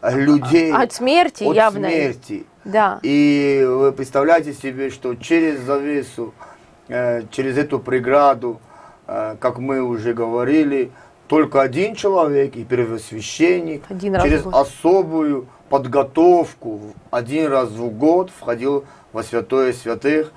людей 0.03 0.71
от 0.73 0.93
смерти 0.93 1.43
от 1.43 1.55
явно. 1.55 1.89
смерти. 1.89 2.45
Да. 2.63 2.99
И 3.03 3.65
вы 3.67 3.91
представляете 3.91 4.53
себе, 4.53 4.89
что 4.89 5.15
через 5.15 5.59
завесу, 5.59 6.33
э, 6.87 7.23
через 7.31 7.57
эту 7.57 7.79
преграду, 7.79 8.59
как 9.39 9.57
мы 9.57 9.81
уже 9.81 10.13
говорили, 10.13 10.91
только 11.29 11.61
один 11.61 11.93
человек 11.93 12.55
и 12.55 12.65
первосвященник 12.65 13.83
один 13.87 14.19
через 14.19 14.45
особую 14.51 15.45
подготовку 15.69 16.95
один 17.11 17.51
раз 17.51 17.69
в 17.69 17.89
год 17.91 18.31
входил 18.31 18.85
во 19.13 19.21
святое 19.21 19.71
святых, 19.73 20.31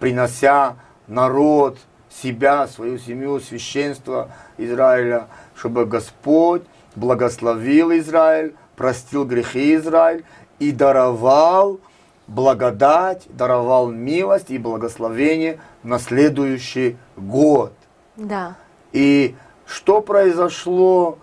принося 0.00 0.76
народ, 1.06 1.76
себя, 2.10 2.66
свою 2.66 2.98
семью, 2.98 3.40
священство 3.40 4.30
Израиля, 4.56 5.26
чтобы 5.54 5.84
Господь 5.84 6.62
благословил 6.96 7.92
Израиль, 7.92 8.54
простил 8.74 9.26
грехи 9.26 9.74
Израиль 9.74 10.24
и 10.58 10.72
даровал 10.72 11.78
благодать, 12.26 13.24
даровал 13.28 13.90
милость 13.90 14.50
и 14.50 14.56
благословение 14.56 15.60
на 15.82 15.98
следующий 15.98 16.96
год. 17.18 17.74
Да. 18.16 18.56
И 18.92 19.34
что 19.68 20.00
произошло 20.00 21.18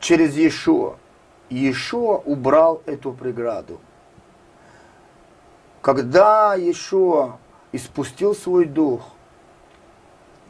через 0.00 0.34
Иешуа? 0.36 0.96
Иешуа 1.50 2.16
убрал 2.16 2.82
эту 2.86 3.12
преграду. 3.12 3.78
Когда 5.82 6.54
Иешуа 6.56 7.36
испустил 7.72 8.34
свой 8.34 8.64
дух, 8.64 9.02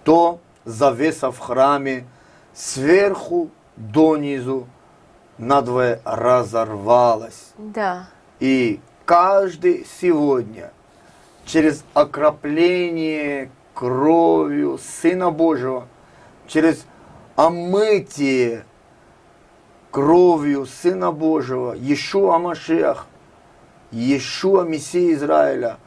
то 0.05 0.39
завеса 0.65 1.33
в 1.33 1.39
храме 1.41 2.07
сверху 2.55 3.51
донизу 3.77 4.69
надвое 5.37 6.01
разорвалась. 6.05 7.53
Да. 7.59 8.07
И 8.39 8.81
каждый 9.05 9.87
сегодня 10.01 10.73
через 11.45 11.85
окропление 11.95 13.51
кровью 13.75 14.79
Сына 14.79 15.33
Божьего, 15.33 15.89
через 16.47 16.87
омытие 17.37 18.65
кровью 19.91 20.67
Сына 20.67 21.13
Божьего, 21.13 21.75
Иешуа 21.75 22.39
Машиах, 22.39 23.07
Иешуа 23.91 24.63
Мессия 24.63 25.13
Израиля, 25.15 25.79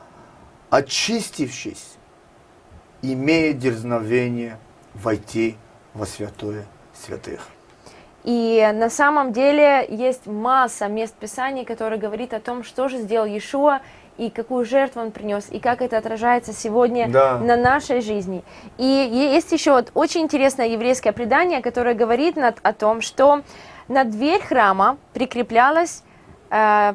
очистившись, 0.70 1.96
имеет 3.02 3.60
дерзновение 3.60 4.58
войти 4.94 5.56
во 5.94 6.06
святое 6.06 6.66
святых. 6.94 7.48
И 8.24 8.70
на 8.74 8.90
самом 8.90 9.32
деле 9.32 9.86
есть 9.90 10.26
масса 10.26 10.88
мест 10.88 11.16
Писаний, 11.16 11.64
которые 11.64 12.00
говорит 12.00 12.34
о 12.34 12.40
том, 12.42 12.64
что 12.64 12.90
же 12.90 12.98
сделал 12.98 13.26
Иешуа 13.26 13.82
и 14.18 14.30
какую 14.30 14.66
жертву 14.66 15.02
он 15.02 15.12
принес, 15.12 15.48
и 15.52 15.60
как 15.60 15.82
это 15.82 15.98
отражается 15.98 16.54
сегодня 16.54 17.08
Да. 17.10 17.38
на 17.38 17.56
нашей 17.56 18.02
жизни. 18.02 18.44
И 18.78 18.84
есть 18.86 19.52
еще 19.52 19.72
вот 19.72 19.92
очень 19.94 20.22
интересное 20.22 20.68
еврейское 20.68 21.12
предание, 21.12 21.62
которое 21.62 21.94
говорит 21.94 22.36
над- 22.36 22.58
о 22.64 22.74
том, 22.74 23.02
что 23.02 23.42
на 23.88 24.04
дверь 24.04 24.42
храма 24.42 24.98
прикреплялась 25.14 26.04
э, 26.50 26.94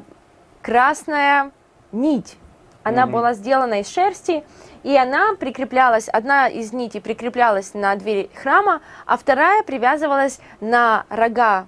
красная 0.62 1.50
нить. 1.92 2.36
Она 2.84 3.04
Мгм. 3.04 3.12
была 3.12 3.34
сделана 3.34 3.80
из 3.80 3.88
шерсти, 3.88 4.42
и 4.82 4.96
она 4.96 5.34
прикреплялась, 5.38 6.08
одна 6.08 6.48
из 6.48 6.72
нитей 6.72 7.00
прикреплялась 7.00 7.74
на 7.74 7.94
дверь 7.96 8.28
храма, 8.34 8.80
а 9.06 9.16
вторая 9.16 9.62
привязывалась 9.62 10.40
на 10.60 11.04
рога 11.10 11.66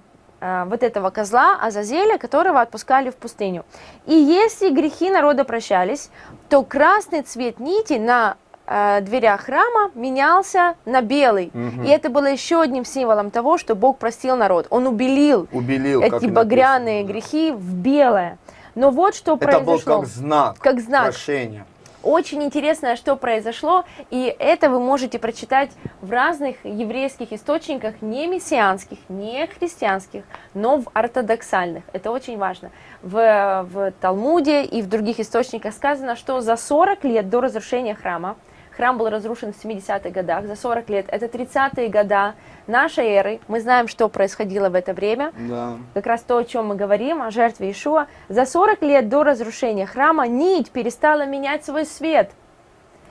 вот 0.65 0.83
этого 0.83 1.09
козла 1.09 1.57
Азазеля, 1.61 2.17
которого 2.17 2.61
отпускали 2.61 3.09
в 3.09 3.15
пустыню. 3.15 3.65
И 4.05 4.13
если 4.13 4.69
грехи 4.69 5.09
народа 5.09 5.43
прощались, 5.43 6.09
то 6.49 6.63
красный 6.63 7.21
цвет 7.21 7.59
нити 7.59 7.93
на 7.93 8.37
э, 8.67 9.01
дверях 9.01 9.41
храма 9.41 9.91
менялся 9.95 10.75
на 10.85 11.01
белый. 11.01 11.51
Мгм. 11.53 11.83
И 11.83 11.89
это 11.89 12.09
было 12.09 12.25
еще 12.27 12.61
одним 12.61 12.85
символом 12.85 13.31
того, 13.31 13.57
что 13.57 13.75
Бог 13.75 13.97
простил 13.97 14.35
народ. 14.35 14.67
Он 14.69 14.87
убелил 14.87 15.47
Убелил, 15.51 16.01
эти 16.01 16.25
багряные 16.25 17.03
написано, 17.03 17.07
да. 17.07 17.13
грехи 17.13 17.51
в 17.51 17.73
белое. 17.75 18.37
Но 18.75 18.91
вот 18.91 19.15
что 19.15 19.35
Это 19.35 19.59
был 19.59 19.77
произошло. 19.77 19.99
как 20.01 20.07
знак. 20.07 20.55
Как 20.59 20.79
знак. 20.81 21.03
Прошения. 21.05 21.65
Очень 22.05 22.43
интересно, 22.43 22.95
что 22.97 23.15
произошло, 23.15 23.83
и 24.11 24.33
это 24.37 24.69
вы 24.69 24.79
можете 24.79 25.17
прочитать 25.17 25.71
в 26.01 26.11
разных 26.11 26.63
еврейских 26.63 27.33
источниках, 27.33 27.99
не 28.03 28.27
мессианских, 28.27 28.99
не 29.09 29.47
христианских, 29.47 30.23
но 30.53 30.77
в 30.77 30.85
ортодоксальных. 30.93 31.83
Это 31.93 32.11
очень 32.11 32.37
важно. 32.37 32.69
В, 33.01 33.67
в 33.71 33.91
Талмуде 33.99 34.63
и 34.65 34.83
в 34.83 34.87
других 34.87 35.19
источниках 35.19 35.73
сказано, 35.73 36.15
что 36.15 36.41
за 36.41 36.57
40 36.57 37.03
лет 37.05 37.27
до 37.27 37.41
разрушения 37.41 37.95
храма, 37.95 38.35
храм 38.75 38.97
был 38.97 39.09
разрушен 39.09 39.53
в 39.53 39.63
70-х 39.63 40.09
годах, 40.09 40.45
за 40.45 40.55
40 40.55 40.89
лет, 40.89 41.05
это 41.09 41.25
30-е 41.27 41.89
года 41.89 42.35
нашей 42.67 43.07
эры, 43.07 43.39
мы 43.47 43.59
знаем, 43.61 43.87
что 43.87 44.09
происходило 44.09 44.69
в 44.69 44.75
это 44.75 44.93
время, 44.93 45.31
Да. 45.37 45.77
как 45.93 46.05
раз 46.05 46.21
то, 46.21 46.37
о 46.37 46.43
чем 46.43 46.67
мы 46.67 46.75
говорим, 46.75 47.21
о 47.21 47.31
жертве 47.31 47.71
Ишуа, 47.71 48.07
за 48.29 48.45
40 48.45 48.81
лет 48.81 49.09
до 49.09 49.23
разрушения 49.23 49.85
храма 49.85 50.27
нить 50.27 50.71
перестала 50.71 51.25
менять 51.25 51.63
свой 51.63 51.85
свет. 51.85 52.31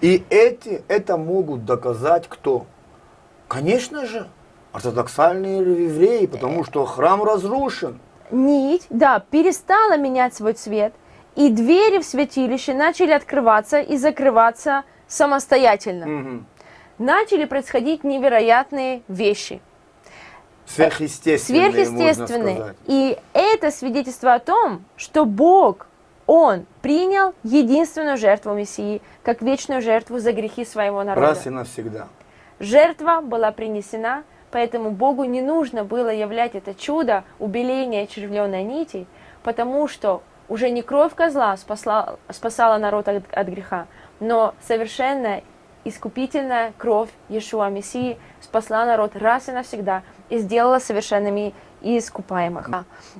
И 0.00 0.24
эти 0.28 0.82
это 0.88 1.16
могут 1.16 1.64
доказать 1.64 2.28
кто? 2.28 2.66
Конечно 3.48 4.04
же, 4.06 4.26
ортодоксальные 4.72 5.58
евреи, 5.84 6.26
потому 6.26 6.64
что 6.64 6.84
храм 6.84 7.22
разрушен. 7.22 8.00
Нить, 8.30 8.86
да, 8.90 9.20
перестала 9.30 9.96
менять 9.96 10.34
свой 10.34 10.54
цвет, 10.54 10.92
и 11.36 11.48
двери 11.48 11.98
в 12.00 12.04
святилище 12.04 12.74
начали 12.74 13.12
открываться 13.12 13.80
и 13.80 13.96
закрываться 13.96 14.82
самостоятельно. 15.08 16.06
Мгм. 16.06 16.46
Начали 16.98 17.44
происходить 17.44 18.04
невероятные 18.04 19.02
вещи. 19.08 19.60
Сверхъестественные, 20.66 21.66
можно 21.66 21.84
сверхъестественные. 21.84 22.56
сказать. 22.56 22.76
И 22.86 23.18
это 23.32 23.70
свидетельство 23.70 24.34
о 24.34 24.38
том, 24.38 24.84
что 24.96 25.24
Бог, 25.24 25.86
Он 26.26 26.64
принял 26.80 27.34
единственную 27.42 28.16
жертву 28.16 28.54
Мессии, 28.54 29.02
как 29.22 29.42
вечную 29.42 29.82
жертву 29.82 30.18
за 30.20 30.32
грехи 30.32 30.64
своего 30.64 31.02
народа. 31.02 31.26
Раз 31.26 31.46
и 31.46 31.50
навсегда. 31.50 32.08
Жертва 32.60 33.20
была 33.20 33.52
принесена, 33.52 34.22
поэтому 34.50 34.90
Богу 34.90 35.24
не 35.24 35.42
нужно 35.42 35.84
было 35.84 36.08
являть 36.08 36.54
это 36.54 36.74
чудо 36.74 37.24
убеления 37.38 38.06
червленой 38.06 38.62
нити, 38.62 39.06
потому 39.42 39.86
что 39.86 40.22
уже 40.48 40.70
не 40.70 40.80
кровь 40.80 41.14
козла 41.14 41.56
спасла, 41.58 42.16
спасала 42.30 42.78
народ 42.78 43.08
от, 43.08 43.24
от 43.30 43.46
греха, 43.48 43.86
но 44.20 44.54
совершенная 44.66 45.42
искупительная 45.84 46.72
кровь 46.78 47.10
Иешуа 47.28 47.68
Мессии 47.68 48.18
спасла 48.40 48.86
народ 48.86 49.16
раз 49.16 49.48
и 49.48 49.52
навсегда 49.52 50.02
и 50.30 50.38
сделала 50.38 50.78
совершенными 50.78 51.52
и 51.82 51.98
искупаемых. 51.98 52.70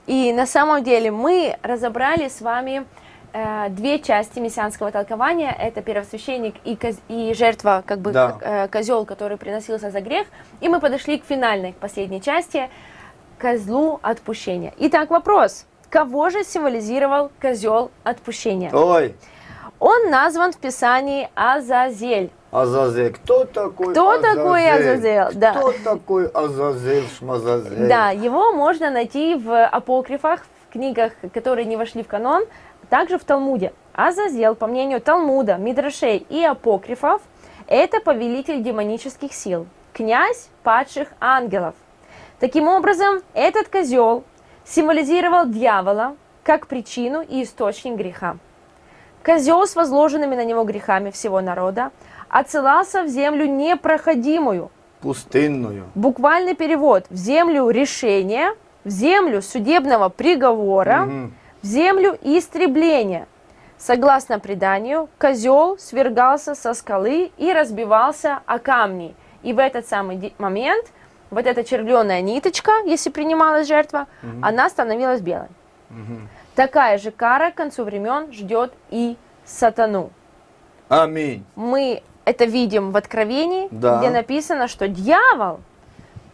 И 0.06 0.32
на 0.32 0.46
самом 0.46 0.82
деле 0.82 1.10
мы 1.10 1.58
разобрали 1.62 2.28
с 2.28 2.40
вами 2.40 2.86
э, 3.34 3.68
две 3.68 3.98
части 3.98 4.38
мессианского 4.38 4.90
толкования. 4.90 5.54
Это 5.58 5.82
первосвященник 5.82 6.54
и, 6.64 6.74
коз- 6.74 7.00
и 7.08 7.34
жертва, 7.34 7.82
как 7.84 7.98
бы 7.98 8.12
Да. 8.12 8.38
э, 8.40 8.68
козел, 8.68 9.04
который 9.04 9.36
приносился 9.36 9.90
за 9.90 10.00
грех. 10.00 10.26
И 10.62 10.68
мы 10.68 10.80
подошли 10.80 11.18
к 11.18 11.24
финальной, 11.26 11.72
к 11.72 11.76
последней 11.76 12.22
части, 12.22 12.70
козлу 13.36 13.98
отпущения. 14.02 14.72
Итак, 14.78 15.10
вопрос. 15.10 15.66
Кого 15.90 16.30
же 16.30 16.42
символизировал 16.44 17.30
козел 17.40 17.90
отпущения? 18.04 18.70
Ой, 18.72 19.14
Он 19.86 20.08
назван 20.08 20.50
в 20.50 20.56
Писании 20.56 21.28
Азазель. 21.34 22.30
Азазель. 22.50 23.12
Кто 23.12 23.44
такой 23.44 23.92
Кто 23.92 24.12
Азазель? 24.12 24.34
такой 24.34 24.70
Азазель? 24.70 25.34
Да. 25.34 25.52
Кто 25.52 25.72
такой 25.84 26.26
Азазель, 26.28 27.06
Шмазазель? 27.18 27.86
Да, 27.86 28.08
его 28.08 28.54
можно 28.54 28.88
найти 28.88 29.34
в 29.34 29.66
апокрифах, 29.66 30.46
в 30.66 30.72
книгах, 30.72 31.12
которые 31.34 31.66
не 31.66 31.76
вошли 31.76 32.02
в 32.02 32.06
канон, 32.06 32.46
также 32.88 33.18
в 33.18 33.24
Талмуде. 33.24 33.74
Азазел, 33.92 34.54
по 34.54 34.66
мнению 34.66 35.02
Талмуда, 35.02 35.56
Мидрашей 35.56 36.16
и 36.30 36.42
апокрифов, 36.42 37.20
это 37.66 38.00
повелитель 38.00 38.62
демонических 38.62 39.34
сил, 39.34 39.66
князь 39.92 40.48
падших 40.62 41.08
ангелов. 41.20 41.74
Таким 42.40 42.68
образом, 42.68 43.20
этот 43.34 43.68
козел 43.68 44.24
символизировал 44.64 45.44
дьявола 45.44 46.16
как 46.42 46.68
причину 46.68 47.20
и 47.20 47.42
источник 47.42 47.96
греха. 47.96 48.38
Козел 49.24 49.66
с 49.66 49.74
возложенными 49.74 50.34
на 50.36 50.44
него 50.44 50.64
грехами 50.64 51.10
всего 51.10 51.40
народа 51.40 51.90
отсылался 52.28 53.02
в 53.02 53.08
землю 53.08 53.46
непроходимую, 53.46 54.70
Пустынную. 55.00 55.84
Буквальный 55.94 56.54
перевод 56.54 57.04
в 57.10 57.16
землю 57.16 57.68
решения, 57.70 58.54
в 58.84 58.88
землю 58.90 59.42
судебного 59.42 60.08
приговора, 60.08 61.00
Мгм. 61.04 61.34
в 61.62 61.66
землю 61.66 62.18
истребления. 62.22 63.26
Согласно 63.78 64.38
преданию, 64.38 65.08
козел 65.18 65.76
свергался 65.78 66.54
со 66.54 66.72
скалы 66.74 67.30
и 67.36 67.52
разбивался 67.52 68.40
о 68.46 68.58
камни. 68.58 69.14
И 69.42 69.52
в 69.52 69.58
этот 69.58 69.86
самый 69.86 70.32
момент 70.38 70.86
вот 71.30 71.46
эта 71.46 71.64
червленая 71.64 72.22
ниточка, 72.22 72.72
если 72.86 73.10
принималась 73.10 73.68
жертва, 73.68 74.06
она 74.42 74.70
становилась 74.70 75.20
белой. 75.20 75.48
Мгм. 75.90 76.28
Такая 76.54 76.98
же 76.98 77.10
кара 77.10 77.50
к 77.50 77.54
концу 77.56 77.84
времен 77.84 78.32
ждет 78.32 78.72
и 78.90 79.16
сатану. 79.44 80.10
Аминь. 80.88 81.44
Мы 81.56 82.02
это 82.24 82.44
видим 82.44 82.92
в 82.92 82.96
Откровении, 82.96 83.68
Да. 83.70 83.98
где 83.98 84.10
написано, 84.10 84.68
что 84.68 84.86
дьявол, 84.88 85.60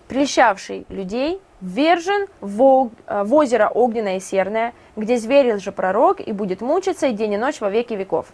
прельщавший 0.08 0.86
людей, 0.88 1.40
ввержен 1.60 2.26
в, 2.40 2.90
э, 3.06 3.22
в 3.24 3.34
озеро 3.34 3.68
огненное 3.68 4.16
и 4.16 4.20
серное, 4.20 4.72
где 4.96 5.16
зверь 5.18 5.58
же 5.58 5.72
пророк 5.72 6.20
и 6.20 6.32
будет 6.32 6.60
мучиться 6.60 7.06
и 7.06 7.12
день 7.12 7.34
и 7.34 7.36
ночь 7.38 7.60
во 7.60 7.70
веки 7.70 7.94
веков. 7.94 8.26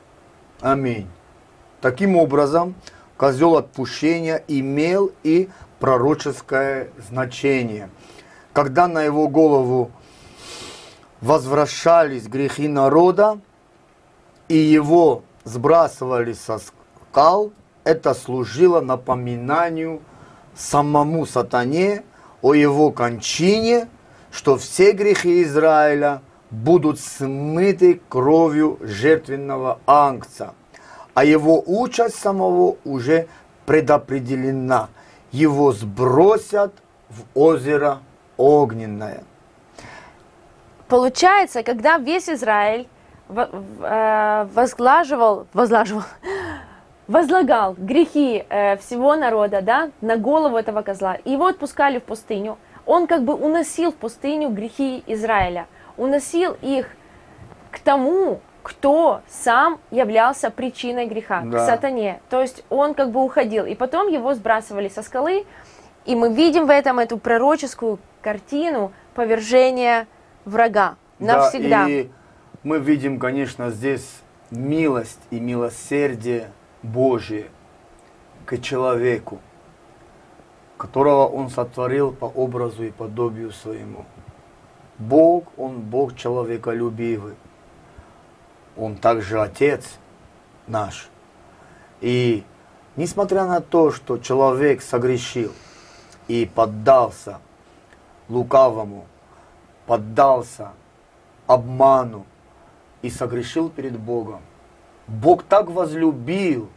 Аминь. 0.60 1.06
Таким 1.80 2.16
образом, 2.16 2.74
козел 3.16 3.56
отпущения 3.56 4.42
имел 4.48 5.10
и 5.22 5.48
пророческое 5.80 6.88
значение. 7.10 7.90
Когда 8.52 8.86
на 8.88 9.02
его 9.02 9.28
голову 9.28 9.90
возвращались 11.20 12.26
грехи 12.26 12.68
народа, 12.68 13.40
и 14.48 14.56
его 14.56 15.22
сбрасывали 15.44 16.32
со 16.32 16.58
скал, 16.58 17.52
это 17.84 18.14
служило 18.14 18.80
напоминанию 18.80 20.02
самому 20.54 21.26
сатане 21.26 22.02
о 22.42 22.54
его 22.54 22.90
кончине, 22.90 23.88
что 24.30 24.56
все 24.56 24.92
грехи 24.92 25.42
Израиля 25.42 26.22
будут 26.50 27.00
смыты 27.00 28.00
кровью 28.08 28.78
жертвенного 28.80 29.80
ангца, 29.86 30.54
а 31.14 31.24
его 31.24 31.62
участь 31.66 32.16
самого 32.16 32.76
уже 32.84 33.28
предопределена. 33.66 34.88
Его 35.32 35.72
сбросят 35.72 36.72
в 37.08 37.22
озеро 37.34 38.00
огненное. 38.36 39.24
Получается, 40.88 41.62
когда 41.62 41.98
весь 41.98 42.28
Израиль 42.28 42.86
э, 43.28 44.46
возглаживал, 44.54 45.46
возглаживал, 45.52 46.04
возлагал 47.08 47.74
грехи 47.76 48.44
э, 48.48 48.76
всего 48.76 49.16
народа 49.16 49.62
да, 49.62 49.90
на 50.00 50.16
голову 50.16 50.56
этого 50.56 50.82
козла, 50.82 51.14
и 51.14 51.32
его 51.32 51.46
отпускали 51.46 51.98
в 51.98 52.04
пустыню, 52.04 52.56
он 52.84 53.08
как 53.08 53.24
бы 53.24 53.34
уносил 53.34 53.90
в 53.90 53.96
пустыню 53.96 54.50
грехи 54.50 55.02
Израиля, 55.08 55.66
уносил 55.96 56.56
их 56.62 56.88
к 57.72 57.80
тому, 57.80 58.40
кто 58.62 59.20
сам 59.28 59.78
являлся 59.90 60.50
причиной 60.50 61.06
греха, 61.06 61.42
да. 61.44 61.58
к 61.58 61.66
сатане. 61.66 62.20
То 62.30 62.40
есть 62.40 62.64
он 62.68 62.94
как 62.94 63.10
бы 63.10 63.22
уходил, 63.22 63.64
и 63.64 63.74
потом 63.74 64.08
его 64.08 64.34
сбрасывали 64.34 64.88
со 64.88 65.02
скалы, 65.02 65.46
и 66.04 66.14
мы 66.14 66.32
видим 66.32 66.66
в 66.66 66.70
этом 66.70 66.98
эту 66.98 67.18
пророческую 67.18 67.98
картину 68.22 68.92
повержения 69.14 70.06
врага 70.46 70.96
навсегда. 71.18 71.84
Да, 71.84 71.90
и 71.90 72.08
мы 72.62 72.78
видим, 72.78 73.18
конечно, 73.18 73.70
здесь 73.70 74.22
милость 74.50 75.20
и 75.30 75.38
милосердие 75.38 76.50
Божие 76.82 77.50
к 78.46 78.58
человеку, 78.58 79.40
которого 80.78 81.26
Он 81.26 81.50
сотворил 81.50 82.12
по 82.12 82.24
образу 82.24 82.84
и 82.84 82.90
подобию 82.90 83.52
своему. 83.52 84.06
Бог, 84.98 85.44
Он 85.58 85.80
Бог 85.80 86.16
человеколюбивый. 86.16 87.34
Он 88.76 88.96
также 88.96 89.40
Отец 89.40 89.98
наш. 90.66 91.08
И 92.00 92.44
несмотря 92.94 93.46
на 93.46 93.60
то, 93.60 93.90
что 93.90 94.18
человек 94.18 94.82
согрешил 94.82 95.52
и 96.28 96.50
поддался 96.52 97.40
лукавому, 98.28 99.06
поддался 99.86 100.72
обману 101.46 102.26
и 103.02 103.10
согрешил 103.10 103.70
перед 103.70 103.98
Богом, 103.98 104.40
Бог 105.06 105.44
так 105.44 105.68
возлюбил 105.68 106.68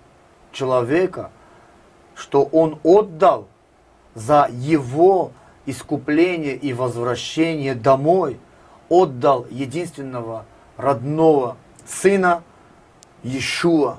человека, 0.51 1.31
что 2.15 2.43
Он 2.43 2.79
отдал 2.83 3.47
за 4.13 4.47
его 4.51 5.31
искупление 5.65 6.55
и 6.55 6.73
возвращение 6.73 7.75
домой, 7.75 8.39
отдал 8.89 9.45
единственного 9.49 10.45
родного 10.77 11.57
сына 11.85 12.43
Иешуа, 13.23 13.97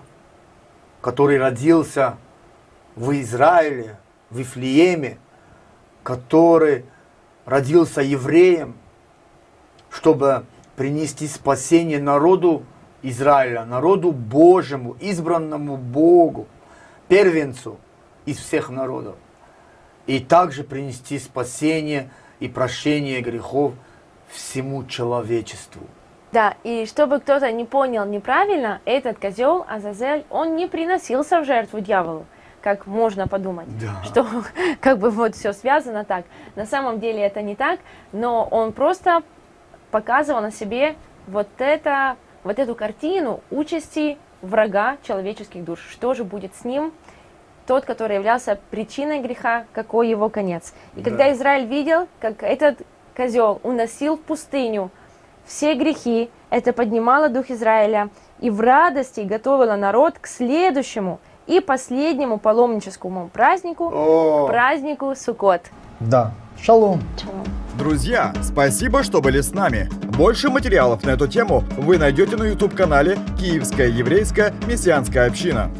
который 1.01 1.39
родился 1.39 2.17
в 2.97 3.13
Израиле, 3.21 3.99
в 4.31 4.39
Вифлееме, 4.39 5.19
который 6.03 6.85
родился 7.45 8.01
евреем, 8.01 8.75
чтобы 9.91 10.45
принести 10.77 11.27
спасение 11.27 12.01
народу 12.01 12.65
Израиля, 13.03 13.65
народу 13.65 14.13
Божьему, 14.13 14.97
избранному 15.01 15.77
Богу, 15.77 16.47
первенцу 17.09 17.79
из 18.25 18.39
всех 18.39 18.71
народов. 18.71 19.17
И 20.07 20.21
также 20.21 20.65
принести 20.65 21.19
спасение 21.19 22.11
и 22.41 22.49
прощение 22.49 23.21
грехов 23.21 23.75
всему 24.31 24.85
человечеству. 24.85 25.83
Да, 26.33 26.55
и 26.63 26.87
чтобы 26.87 27.19
кто-то 27.19 27.51
не 27.51 27.65
понял 27.65 28.07
неправильно, 28.07 28.81
этот 28.85 29.19
козел 29.19 29.67
Азазель, 29.69 30.25
он 30.31 30.55
не 30.55 30.69
приносился 30.69 31.41
в 31.41 31.45
жертву 31.45 31.81
дьяволу, 31.81 32.25
как 32.63 32.87
можно 32.87 33.27
подумать, 33.27 33.67
да. 33.81 34.03
что 34.05 34.27
как 34.81 34.99
бы 34.99 35.11
вот 35.11 35.35
все 35.35 35.53
связано 35.53 36.05
так. 36.05 36.25
На 36.55 36.67
самом 36.67 37.01
деле 37.01 37.21
это 37.21 37.43
не 37.43 37.57
так, 37.57 37.81
но 38.13 38.45
он 38.45 38.73
просто 38.73 39.23
показывал 39.91 40.41
на 40.41 40.51
себе 40.51 40.97
вот 41.27 41.49
это, 41.59 42.17
вот 42.45 42.59
эту 42.59 42.75
картину 42.75 43.41
участи 43.51 44.19
врага 44.43 44.97
человеческих 45.03 45.65
душ. 45.65 45.81
Что 45.91 46.15
же 46.15 46.25
будет 46.25 46.55
с 46.55 46.65
ним? 46.65 46.93
Тот, 47.67 47.85
который 47.85 48.17
являлся 48.17 48.59
причиной 48.71 49.21
греха, 49.21 49.65
какой 49.73 50.09
его 50.09 50.29
конец. 50.29 50.75
И 50.97 51.03
да. 51.03 51.11
когда 51.11 51.33
Израиль 51.33 51.67
видел, 51.67 52.09
как 52.19 52.43
этот 52.43 52.79
козел 53.15 53.61
уносил 53.63 54.17
в 54.17 54.21
пустыню 54.21 54.91
все 55.45 55.75
грехи, 55.75 56.31
это 56.49 56.73
поднимало 56.73 57.29
дух 57.29 57.51
Израиля 57.51 58.09
и 58.41 58.51
в 58.51 58.61
радости 58.61 59.21
готовило 59.21 59.77
народ 59.77 60.19
к 60.19 60.27
следующему 60.27 61.21
и 61.47 61.61
последнему 61.61 62.39
паломническому 62.39 63.29
празднику, 63.29 63.91
О! 63.93 64.47
празднику 64.47 65.15
Суккот. 65.15 65.63
Да. 66.01 66.33
Шалом. 66.61 67.01
Шалом. 67.21 67.45
Друзья, 67.81 68.35
спасибо, 68.43 69.03
что 69.03 69.23
были 69.23 69.41
с 69.41 69.55
нами. 69.55 69.89
Больше 70.19 70.51
материалов 70.51 71.03
на 71.03 71.13
эту 71.13 71.27
тему 71.27 71.65
вы 71.79 71.97
найдете 71.97 72.37
на 72.37 72.45
YouTube-канале 72.45 73.19
«Киевская 73.39 73.89
еврейская 73.89 74.53
мессианская 74.69 75.27
община». 75.27 75.71